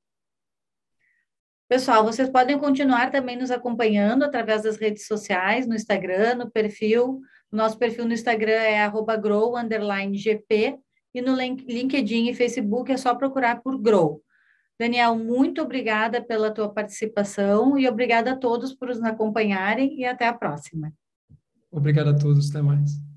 Pessoal, 1.67 2.03
vocês 2.03 2.29
podem 2.29 2.57
continuar 2.57 3.11
também 3.11 3.37
nos 3.37 3.51
acompanhando 3.51 4.23
através 4.23 4.63
das 4.63 4.77
redes 4.77 5.05
sociais, 5.05 5.67
no 5.67 5.75
Instagram, 5.75 6.35
no 6.35 6.49
perfil. 6.51 7.21
Nosso 7.51 7.77
perfil 7.77 8.05
no 8.05 8.13
Instagram 8.13 8.51
é 8.51 8.89
grow_gp 9.21 10.79
e 11.13 11.21
no 11.21 11.35
LinkedIn 11.35 12.29
e 12.29 12.33
Facebook 12.33 12.91
é 12.91 12.97
só 12.97 13.13
procurar 13.15 13.61
por 13.61 13.79
Grow. 13.79 14.21
Daniel, 14.79 15.15
muito 15.15 15.61
obrigada 15.61 16.21
pela 16.21 16.51
tua 16.51 16.73
participação 16.73 17.77
e 17.77 17.87
obrigada 17.87 18.31
a 18.31 18.35
todos 18.35 18.73
por 18.73 18.87
nos 18.87 19.01
acompanharem 19.03 19.99
e 19.99 20.05
até 20.05 20.27
a 20.27 20.33
próxima. 20.33 20.91
Obrigado 21.71 22.09
a 22.09 22.17
todos, 22.17 22.49
até 22.49 22.61
mais. 22.61 23.12